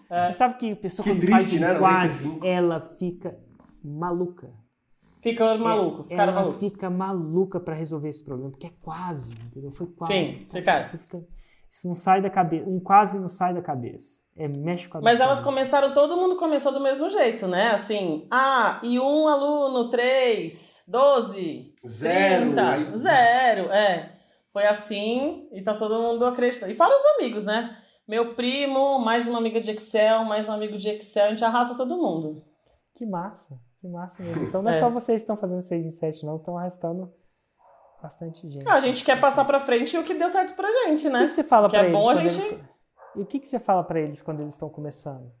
[0.09, 0.27] É.
[0.27, 1.75] Você sabe que a pessoa Que quando triste, faz né?
[1.79, 2.45] quase, 95.
[2.47, 3.37] ela fica
[3.83, 4.49] maluca.
[5.21, 6.59] Fica maluco, ficaram ela malucos.
[6.59, 9.71] fica maluca pra resolver esse problema, porque é quase, entendeu?
[9.71, 10.13] Foi quase.
[10.13, 10.83] Sim, ficaram.
[10.83, 11.25] Você fica,
[11.75, 14.21] isso não sai da cabeça, um quase não sai da cabeça.
[14.37, 15.23] É mexe com a Mas cabeça.
[15.23, 17.71] elas começaram, todo mundo começou do mesmo jeito, né?
[17.71, 22.45] Assim, ah, e um aluno, três, doze, Zero.
[22.45, 24.11] trinta, aí- zero, é.
[24.51, 26.71] Foi assim e tá todo mundo acreditando.
[26.71, 27.75] E fala os amigos, né?
[28.07, 31.75] Meu primo, mais uma amiga de Excel, mais um amigo de Excel, a gente arrasta
[31.75, 32.43] todo mundo.
[32.95, 34.43] Que massa, que massa mesmo.
[34.43, 34.79] Então não é, É.
[34.79, 37.11] só vocês que estão fazendo 6 em 7, não, estão arrastando
[38.03, 38.67] bastante gente.
[38.67, 41.09] Ah, a gente quer passar pra frente o que deu certo pra gente, O que,
[41.09, 41.19] né?
[41.23, 42.63] que você fala pra é eles bom gente- eles...
[43.15, 45.31] E o que, que você fala pra eles quando eles estão começando?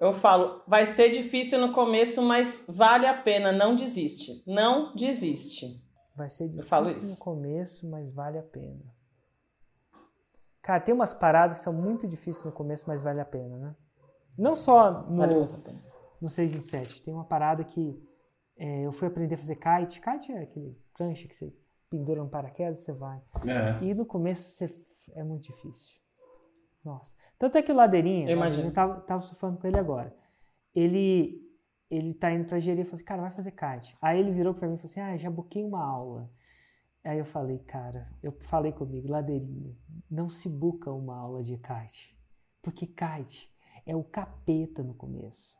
[0.00, 4.42] Eu falo, vai ser difícil no começo, mas vale a pena, não desiste.
[4.46, 5.80] Não desiste.
[6.16, 8.82] Vai ser difícil no começo, mas vale a pena.
[10.62, 13.76] Cara, tem umas paradas que são muito difíceis no começo, mas vale a pena, né?
[14.38, 15.78] Não só Vale no, pena.
[16.20, 17.02] no 6 em 7.
[17.02, 18.00] Tem uma parada que
[18.56, 20.00] é, eu fui aprender a fazer kite.
[20.00, 21.52] Kite é aquele prancha que você
[21.96, 23.20] pendura no paraquedas você vai.
[23.46, 23.84] É.
[23.84, 24.74] E no começo você,
[25.14, 25.94] é muito difícil.
[26.84, 27.14] Nossa.
[27.38, 28.70] Tanto é que o Ladeirinha, Eu imagino.
[28.72, 30.14] tava, tava surfando com ele agora.
[30.74, 31.40] Ele
[31.90, 33.96] ele tá indo pra engenharia e falou assim, cara, vai fazer kite.
[34.02, 36.28] Aí ele virou pra mim e falou assim, ah, já buquei uma aula.
[37.04, 39.76] Aí eu falei, cara, eu falei comigo, Ladeirinha,
[40.10, 42.18] não se buca uma aula de kite.
[42.62, 43.48] Porque kite
[43.86, 45.54] é o capeta no começo.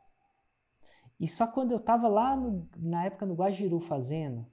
[1.19, 4.45] E só quando eu tava lá no- na época no Guajiru fazendo,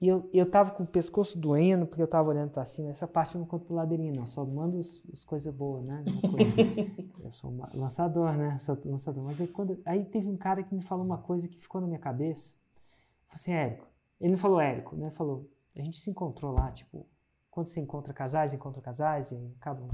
[0.00, 2.88] e eu, eu tava com o pescoço doendo, porque eu tava olhando pra cima.
[2.88, 4.26] Essa parte eu não conto pro ladeirinho, não.
[4.26, 6.02] Só mando os, as coisas boas, né?
[6.08, 6.52] Uma coisa-
[7.22, 8.56] eu sou uma- lançador, né?
[8.56, 9.22] Sou lançador.
[9.24, 11.86] Mas aí, quando, aí teve um cara que me falou uma coisa que ficou na
[11.86, 12.54] minha cabeça.
[12.54, 13.86] Ele falou assim, Érico.
[14.20, 15.06] Ele não falou Érico, né?
[15.06, 17.06] Ele falou, a gente se encontrou lá, tipo,
[17.50, 19.86] quando você encontra casais, encontra casais, e acabam,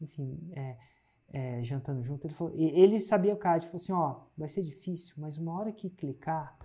[0.00, 0.76] enfim, é,
[1.32, 2.26] é, jantando junto.
[2.26, 5.36] Ele, falou, e ele sabia o cara, ele falou assim, ó, vai ser difícil, mas
[5.38, 6.58] uma hora que clicar,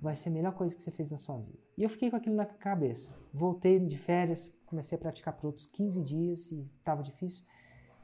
[0.00, 1.58] vai ser a melhor coisa que você fez na sua vida.
[1.76, 3.16] E eu fiquei com aquilo na cabeça.
[3.32, 7.44] Voltei de férias, comecei a praticar por outros 15 dias e estava difícil.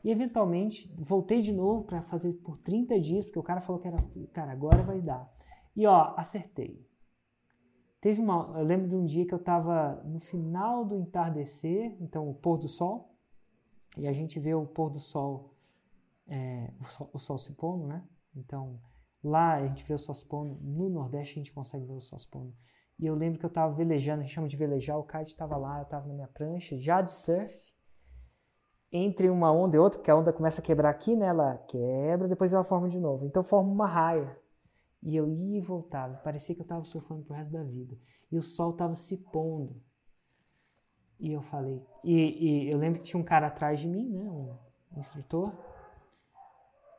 [0.02, 3.88] E eventualmente voltei de novo para fazer por 30 dias, porque o cara falou que
[3.88, 3.98] era,
[4.32, 5.30] cara, agora vai dar.
[5.76, 6.88] E ó, acertei.
[8.00, 12.28] Teve uma, eu lembro de um dia que eu estava no final do entardecer, então
[12.30, 13.14] o pôr do sol,
[13.96, 15.54] e a gente vê o pôr do sol,
[16.26, 18.02] é, o sol, o sol se pondo, né?
[18.34, 18.80] Então
[19.22, 22.54] lá a gente vê o pondo, no Nordeste a gente consegue ver o pondo.
[22.98, 25.56] E eu lembro que eu estava velejando, a gente chama de velejar, o kite estava
[25.56, 27.70] lá, eu estava na minha prancha, já de surf,
[28.92, 31.26] entre uma onda e outra, porque a onda começa a quebrar aqui, né?
[31.26, 33.24] Ela quebra, depois ela forma de novo.
[33.24, 34.36] Então forma uma raia.
[35.02, 36.18] E eu ia e voltava.
[36.18, 37.96] Parecia que eu estava surfando pro resto da vida.
[38.30, 39.80] E o sol estava se pondo.
[41.18, 41.82] E eu falei.
[42.04, 44.28] E, e eu lembro que tinha um cara atrás de mim, né?
[44.28, 44.56] Um,
[44.98, 45.52] instrutor.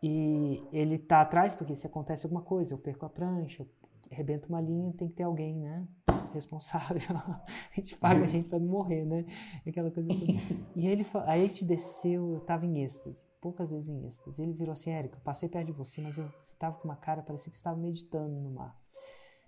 [0.02, 3.70] E ele tá atrás porque se acontece alguma coisa, eu perco a prancha, eu
[4.12, 5.88] arrebento uma linha, tem que ter alguém, né?
[6.34, 7.02] Responsável.
[7.18, 9.26] a gente paga a gente para não morrer, né?
[9.68, 10.22] Aquela coisa toda.
[10.76, 14.42] E ele, aí ele te desceu, eu tava em êxtase, poucas vezes em êxtase.
[14.42, 16.96] Ele virou assim, Érica, eu passei perto de você, mas eu, você tava com uma
[16.96, 18.76] cara, parecia que você tava meditando no mar.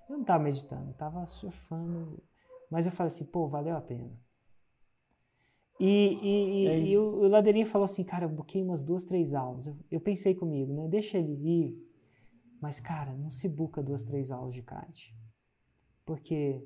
[0.10, 2.22] Eu não tava meditando, eu tava surfando.
[2.70, 4.12] Mas eu falei assim, pô, valeu a pena.
[5.80, 9.34] E, e, É e o, o Ladeirinha falou assim, cara, eu buquei umas duas, três
[9.34, 9.68] aulas.
[9.68, 10.88] Eu, eu pensei comigo, né?
[10.88, 11.94] Deixa ele ir.
[12.62, 15.16] Mas, cara, não se buca duas, três aulas de kite.
[16.06, 16.66] Porque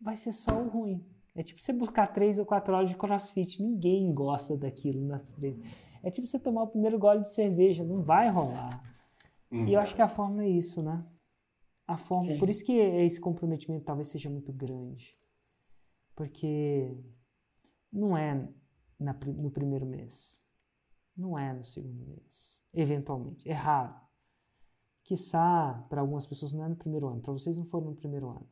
[0.00, 1.04] vai ser só o ruim.
[1.34, 3.62] É tipo você buscar três ou quatro horas de crossfit.
[3.62, 5.58] Ninguém gosta daquilo nas três.
[6.02, 8.70] É tipo você tomar o primeiro gole de cerveja, não vai rolar.
[9.50, 11.04] E eu acho que a forma é isso, né?
[11.86, 12.38] A forma, Sim.
[12.38, 15.14] por isso que esse comprometimento talvez seja muito grande.
[16.14, 16.94] Porque
[17.92, 18.34] não é
[18.98, 20.42] na no primeiro mês.
[21.16, 22.60] Não é no segundo mês.
[22.72, 23.48] Eventualmente.
[23.48, 23.94] É raro.
[25.02, 27.20] Quiçá, para algumas pessoas não é no primeiro ano.
[27.20, 28.48] Para vocês não foram no primeiro ano.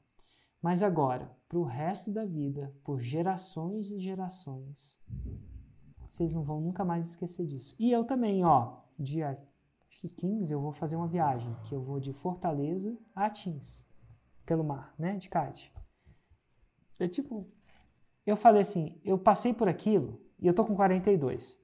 [0.61, 4.99] Mas agora, para o resto da vida, por gerações e gerações,
[6.09, 7.77] vocês não vão nunca mais esquecer disso.
[7.79, 9.39] E eu também, ó, dia
[9.89, 13.87] acho que 15 eu vou fazer uma viagem, que eu vou de Fortaleza a Atins,
[14.45, 15.73] pelo mar, né, de kite.
[16.99, 17.47] É tipo,
[18.27, 21.59] eu falei assim, eu passei por aquilo e eu tô com 42.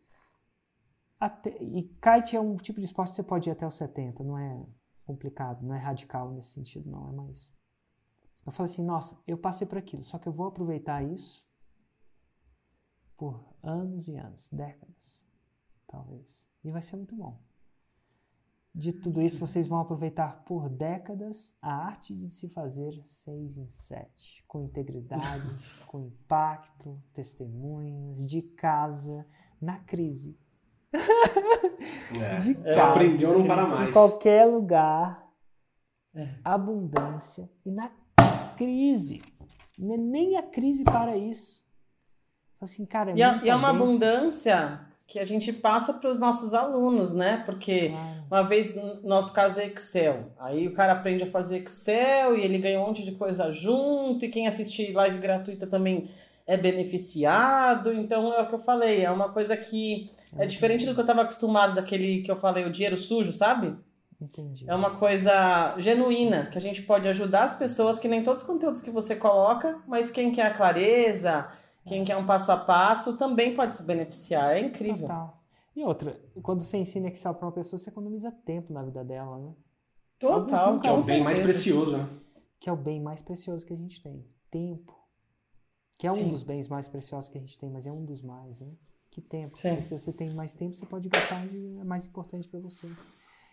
[1.18, 4.24] Até, e kite é um tipo de esporte que você pode ir até os 70,
[4.24, 4.66] não é
[5.04, 7.52] complicado, não é radical nesse sentido, não, é mais.
[8.44, 11.46] Eu falei assim, nossa, eu passei por aquilo, só que eu vou aproveitar isso
[13.16, 15.24] por anos e anos, décadas,
[15.86, 16.44] talvez.
[16.64, 17.40] E vai ser muito bom.
[18.74, 23.68] De tudo isso, vocês vão aproveitar por décadas a arte de se fazer seis em
[23.70, 25.54] sete, com integridade,
[25.88, 29.26] com impacto, testemunhos, de casa,
[29.60, 30.38] na crise.
[32.20, 32.38] É.
[32.38, 33.92] De Ela casa, aprendeu a não parar Em mais.
[33.92, 35.26] qualquer lugar,
[36.14, 36.34] É.
[36.44, 37.90] abundância e na
[38.56, 39.20] crise.
[39.78, 41.62] Não é Nem a crise para isso.
[42.60, 44.80] Assim, cara, é, E, é- e é uma abundância
[45.12, 47.42] que a gente passa para os nossos alunos, né?
[47.44, 48.24] Porque Claro.
[48.30, 50.32] uma vez, no nosso caso é Excel.
[50.40, 54.24] Aí o cara aprende a fazer Excel e ele ganha um monte de coisa junto.
[54.24, 56.08] E quem assiste live gratuita também
[56.46, 57.92] é beneficiado.
[57.92, 61.04] Então é o que eu falei, é uma coisa que é diferente do que eu
[61.04, 63.76] estava acostumado daquele que eu falei, o dinheiro sujo, sabe?
[64.18, 64.64] Entendi.
[64.66, 68.46] É uma coisa genuína, que a gente pode ajudar as pessoas, que nem todos os
[68.48, 71.48] conteúdos que você coloca, mas quem quer a clareza,
[71.86, 74.56] quem quer um passo a passo, também pode se beneficiar.
[74.56, 75.02] É incrível.
[75.02, 75.42] Total.
[75.74, 79.38] E outra, quando você ensina Excel para uma pessoa, você economiza tempo na vida dela,
[79.38, 79.54] né?
[80.18, 80.78] Total.
[80.78, 82.08] Que é o bem mais precioso, né?
[82.60, 84.24] Que é o bem mais precioso que a gente tem.
[84.50, 84.94] Tempo.
[85.98, 86.28] Que é um Sim.
[86.28, 88.72] dos bens mais preciosos que a gente tem, mas é um dos mais, né?
[89.10, 89.58] Que tempo.
[89.58, 89.80] Sim.
[89.80, 92.86] Se você tem mais tempo, você pode gastar onde é mais importante para você.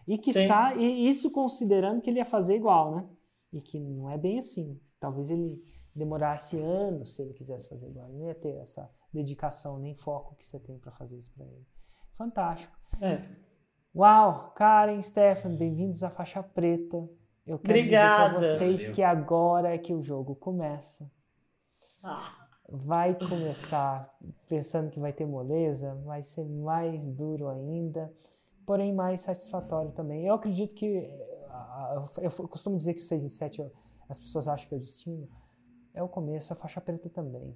[0.07, 0.31] E que
[0.77, 3.09] e isso considerando que ele ia fazer igual, né?
[3.51, 4.79] E que não é bem assim.
[4.99, 5.61] Talvez ele
[5.99, 8.07] demorasse anos se ele quisesse fazer igual.
[8.07, 11.45] Ele não ia ter essa dedicação nem foco que você tem para fazer isso para
[11.45, 11.65] ele.
[12.17, 12.75] Fantástico.
[13.01, 13.21] É.
[13.95, 16.97] Uau, Karen, Stefan, bem-vindos à faixa preta.
[17.45, 18.39] Eu quero Obrigada.
[18.39, 18.95] dizer para vocês Valeu.
[18.95, 21.09] que agora é que o jogo começa.
[22.03, 22.35] Ah,
[22.71, 24.15] Vai começar
[24.47, 28.13] pensando que vai ter moleza, vai ser mais duro ainda,
[28.63, 30.23] porém mais satisfatório também.
[30.27, 33.59] Eu acredito que, eh, a- a- eu costumo dizer que o 6 em 7
[34.07, 35.27] as pessoas acham que é o destino,
[35.93, 37.55] é o começo, a faixa preta também.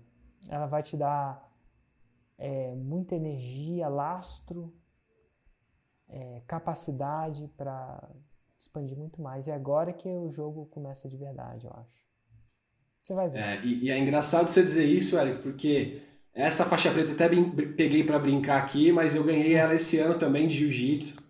[0.49, 1.49] Ela vai te dar
[2.38, 4.73] eh, muita energia, lastro,
[6.09, 8.09] eh, capacidade para
[8.57, 9.47] expandir muito mais.
[9.47, 12.03] E agora que o jogo começa de verdade, eu acho.
[13.03, 13.39] Você vai ver.
[13.39, 16.01] É, e, e é engraçado você dizer isso, Eric, porque
[16.34, 17.29] essa faixa preta eu até
[17.75, 21.21] peguei pra brincar aqui, mas eu ganhei ela esse ano também de jiu-jitsu.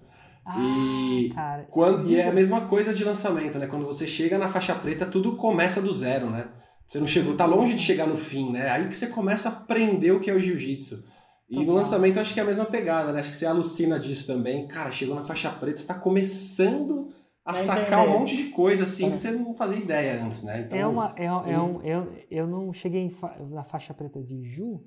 [0.55, 3.67] E Ah, cara, Quando, e é a mesma coisa de lançamento, né?
[3.67, 6.47] Quando você chega na faixa preta, tudo começa do zero, né?
[6.86, 8.69] Você não chegou, tá longe de chegar no fim, né?
[8.69, 11.03] Aí que você começa a aprender o que é o jiu-jitsu.
[11.49, 13.19] E no lançamento eu acho que é a mesma pegada, né?
[13.19, 14.67] Acho que você alucina disso também.
[14.67, 17.13] Cara, chegou na faixa preta, você tá começando
[17.45, 19.11] a A sacar um monte de coisa assim É.
[19.11, 20.61] que você não fazia ideia antes, né?
[20.61, 24.43] Então, É uma, é, é um, eu, eu não cheguei fa- na faixa preta de
[24.43, 24.84] Ju,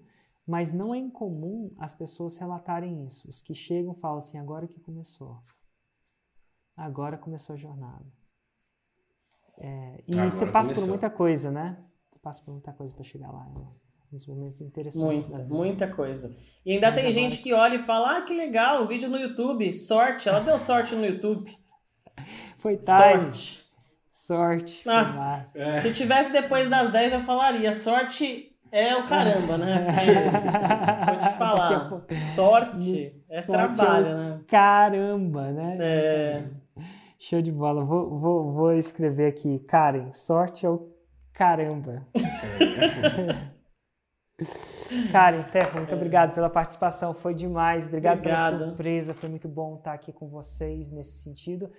[0.46, 3.28] mas não é incomum as pessoas relatarem isso.
[3.28, 5.38] Os que chegam falam assim, agora que começou.
[6.76, 8.04] Agora começou a jornada.
[9.58, 10.88] É, e Agora você passa por começou.
[10.88, 11.76] muita coisa, né?
[12.26, 13.46] Passa por muita coisa para chegar lá.
[13.54, 13.58] É
[14.12, 15.54] um dos momentos interessantes da muita, vida.
[15.54, 16.36] muita coisa.
[16.64, 19.08] E ainda Mas tem agora- gente que olha e fala: ah, que legal, o vídeo
[19.08, 20.28] no YouTube, sorte.
[20.28, 21.56] Ela deu sorte no YouTube.
[22.58, 23.62] Foi tarde.
[24.10, 24.82] Sorte.
[24.82, 24.82] Sorte.
[24.88, 25.44] Ah.
[25.54, 25.82] É.
[25.82, 29.86] Se tivesse depois das 10, eu falaria: sorte é o caramba, né?
[31.06, 32.04] Vou te falar.
[32.34, 34.40] Sorte é Sorte trabalho, é né?
[34.48, 35.78] Caramba, né?
[35.80, 36.44] É.
[37.20, 37.84] Show de bola.
[37.84, 39.60] Vou, vou, vou escrever aqui.
[39.60, 40.95] Karen, sorte é o
[41.36, 42.06] caramba.
[45.12, 47.14] Karen, Stefan, muito obrigado pela participação.
[47.14, 47.86] Foi demais.
[47.86, 48.66] Obrigado pela Obrigada.
[48.66, 49.14] surpresa.
[49.14, 51.70] Foi muito bom estar aqui com vocês nesse sentido.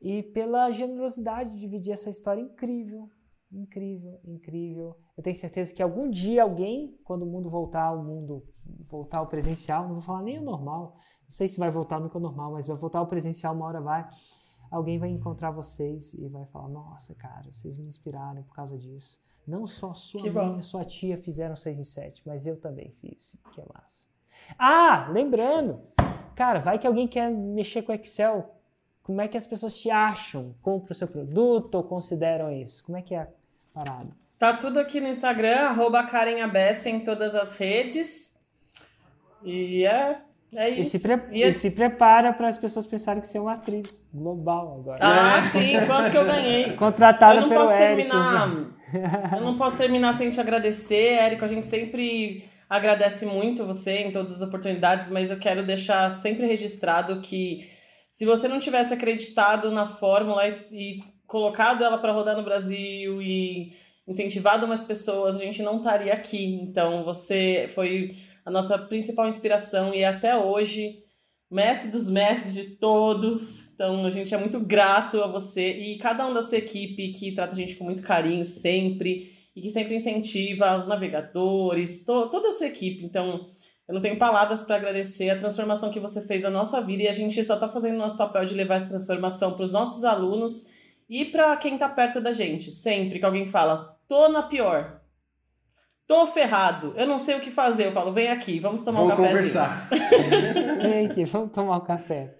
[0.00, 3.08] E pela generosidade de dividir essa história incrível.
[3.52, 4.96] Incrível, incrível.
[5.16, 8.44] Eu tenho certeza que algum dia alguém, quando o mundo voltar ao mundo,
[8.88, 12.16] voltar ao presencial, não vou falar nem o normal, não sei se vai voltar nunca
[12.16, 14.08] ao normal, mas vai voltar ao presencial, uma hora vai.
[14.70, 19.20] Alguém vai encontrar vocês e vai falar: Nossa, cara, vocês me inspiraram por causa disso.
[19.46, 22.90] Não só sua Que mãe e sua tia fizeram 6 em 7, mas eu também
[23.00, 23.40] fiz.
[23.52, 24.06] Que é massa.
[24.58, 25.80] Ah, lembrando,
[26.36, 28.54] cara, vai que alguém quer mexer com Excel.
[29.02, 30.54] Como é que as pessoas te acham?
[30.60, 32.84] Compram o seu produto ou consideram isso?
[32.84, 33.28] Como é que é a
[33.74, 34.08] parada?
[34.38, 38.38] Tá tudo aqui no Instagram, arroba Karen Abessa em todas as redes.
[39.42, 40.22] E é,
[40.56, 40.98] é E isso.
[40.98, 43.52] se, pre- E é- e se prepara para as pessoas pensarem que você é uma
[43.52, 44.98] atriz global agora.
[45.00, 46.72] Ah, sim, quanto que eu ganhei.
[46.76, 47.96] Contratada eu não pelo posso Érico.
[48.10, 48.66] terminar.
[49.36, 51.44] eu não posso terminar sem te agradecer, Érico.
[51.44, 56.46] A gente sempre agradece muito você em todas as oportunidades, mas eu quero deixar sempre
[56.46, 57.68] registrado que
[58.12, 63.22] se você não tivesse acreditado na fórmula e, e colocado ela para rodar no Brasil
[63.22, 63.72] e
[64.08, 66.44] incentivado mais pessoas, a gente não estaria aqui.
[66.62, 71.02] Então você foi a nossa principal inspiração e até hoje
[71.50, 73.72] mestre dos mestres de todos.
[73.74, 77.32] Então a gente é muito grato a você e cada um da sua equipe que
[77.32, 82.48] trata a gente com muito carinho sempre e que sempre incentiva os navegadores, to toda
[82.48, 83.04] a sua equipe.
[83.04, 83.48] Então
[83.88, 87.08] eu não tenho palavras para agradecer a transformação que você fez na nossa vida e
[87.08, 90.04] a gente só está fazendo o nosso papel de levar essa transformação para os nossos
[90.04, 90.68] alunos
[91.08, 92.70] e para quem está perto da gente.
[92.70, 94.99] Sempre que alguém fala, tô na pior.
[96.10, 97.86] Tô ferrado, eu não sei o que fazer.
[97.86, 99.36] Eu falo, vem aqui, vamos tomar Vamos um cafezinho.
[99.36, 99.88] conversar.
[100.82, 102.36] Vem aqui, vamos tomar um café.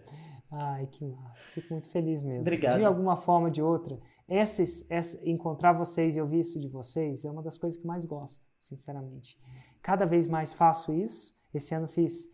[0.50, 1.44] Ai, que massa.
[1.54, 2.40] Fico muito feliz mesmo.
[2.40, 2.78] Obrigado.
[2.78, 3.96] De alguma forma ou de outra,
[4.26, 4.60] essa,
[4.92, 8.44] essa- encontrar vocês e ouvir isso de vocês é uma das coisas que mais gosto,
[8.58, 9.38] sinceramente.
[9.80, 11.32] Cada vez mais faço isso.
[11.54, 12.24] Esse ano fiz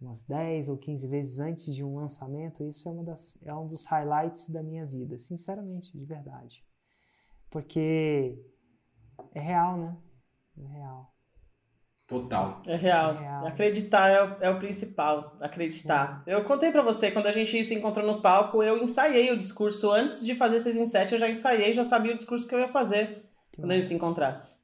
[0.00, 2.64] umas 10 ou 15 vezes antes de um lançamento.
[2.64, 6.64] Isso é, uma das, é um dos highlights da minha vida, sinceramente, de verdade.
[7.50, 8.42] Porque
[9.34, 9.94] é real, né?
[10.60, 11.12] É real.
[12.06, 12.62] Total.
[12.66, 13.14] É real.
[13.14, 13.46] É real.
[13.46, 15.36] Acreditar é o, é o principal.
[15.40, 16.22] Acreditar.
[16.26, 19.90] Eu contei pra você, quando a gente se encontrou no palco, eu ensaiei o discurso.
[19.90, 22.60] Antes de fazer 6 em 7, eu já ensaiei, já sabia o discurso que eu
[22.60, 24.56] ia fazer Que quando a gente se encontrasse.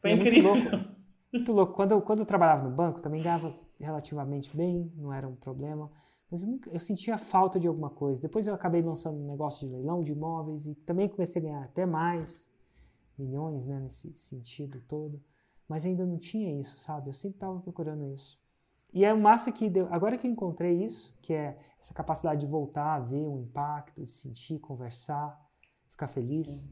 [0.00, 0.54] Foi é muito incrível.
[0.54, 0.96] louco.
[1.32, 1.72] Muito louco.
[1.74, 5.90] Quando eu, quando eu trabalhava no banco, também ganhava relativamente bem, não era um problema.
[6.30, 8.22] Mas eu, nunca, eu sentia falta de alguma coisa.
[8.22, 11.64] Depois eu acabei lançando um negócio de leilão de imóveis e também comecei a ganhar
[11.64, 12.48] até mais
[13.18, 15.22] milhões, né, nesse sentido todo.
[15.68, 17.08] Mas ainda não tinha isso, sabe?
[17.10, 18.38] Eu sempre estava procurando isso.
[18.92, 22.46] E é massa que deu, agora que eu encontrei isso, que é essa capacidade de
[22.46, 25.38] voltar a ver o impacto, de sentir, conversar,
[25.90, 26.70] ficar feliz.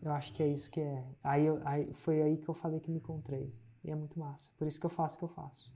[0.00, 1.04] Eu acho que é isso que é.
[1.22, 3.52] Aí, eu- aí foi aí que eu falei que me encontrei.
[3.84, 4.50] E é muito massa.
[4.56, 5.72] Por isso que eu faço o que eu faço.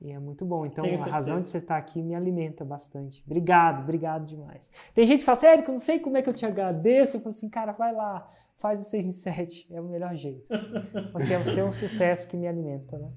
[0.00, 0.66] E é muito bom.
[0.66, 3.22] Então, a razão de você estar aqui me alimenta bastante.
[3.24, 4.70] Obrigado, obrigado demais.
[4.92, 7.16] Tem gente que fala assim, Érico, não sei como é que eu te agradeço.
[7.16, 8.28] Eu falo assim, cara, vai lá,
[8.58, 9.66] faz o 6 em 7.
[9.70, 10.48] É o melhor jeito.
[11.12, 13.10] Porque é o seu sucesso que me alimenta, né?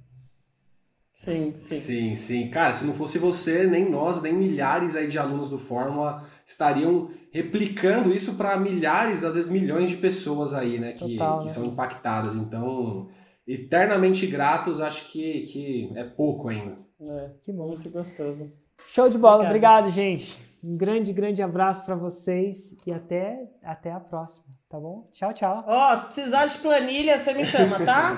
[1.14, 1.76] Sim, sim.
[1.78, 2.50] Sim, sim.
[2.52, 7.10] Cara, se não fosse você, nem nós, nem milhares aí de alunos do Fórmula estariam
[7.32, 10.92] replicando isso para milhares, às vezes milhões de pessoas aí, né?
[10.94, 11.50] Que, Total, que né?
[11.50, 12.36] são impactadas.
[12.36, 13.10] Então,
[13.48, 16.78] eternamente gratos, acho que, que é pouco ainda.
[17.02, 17.68] É, Que bom.
[17.70, 18.52] muito gostoso.
[18.88, 19.44] Show de bola.
[19.46, 19.86] Obrigado.
[19.86, 20.38] Obrigado, gente.
[20.64, 25.08] Um grande, grande abraço para vocês e até, até a próxima, tá bom?
[25.12, 25.64] Tchau, tchau.
[25.68, 28.16] Ó, se precisar de planilha, você me chama, tá?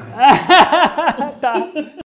[1.41, 1.71] tá.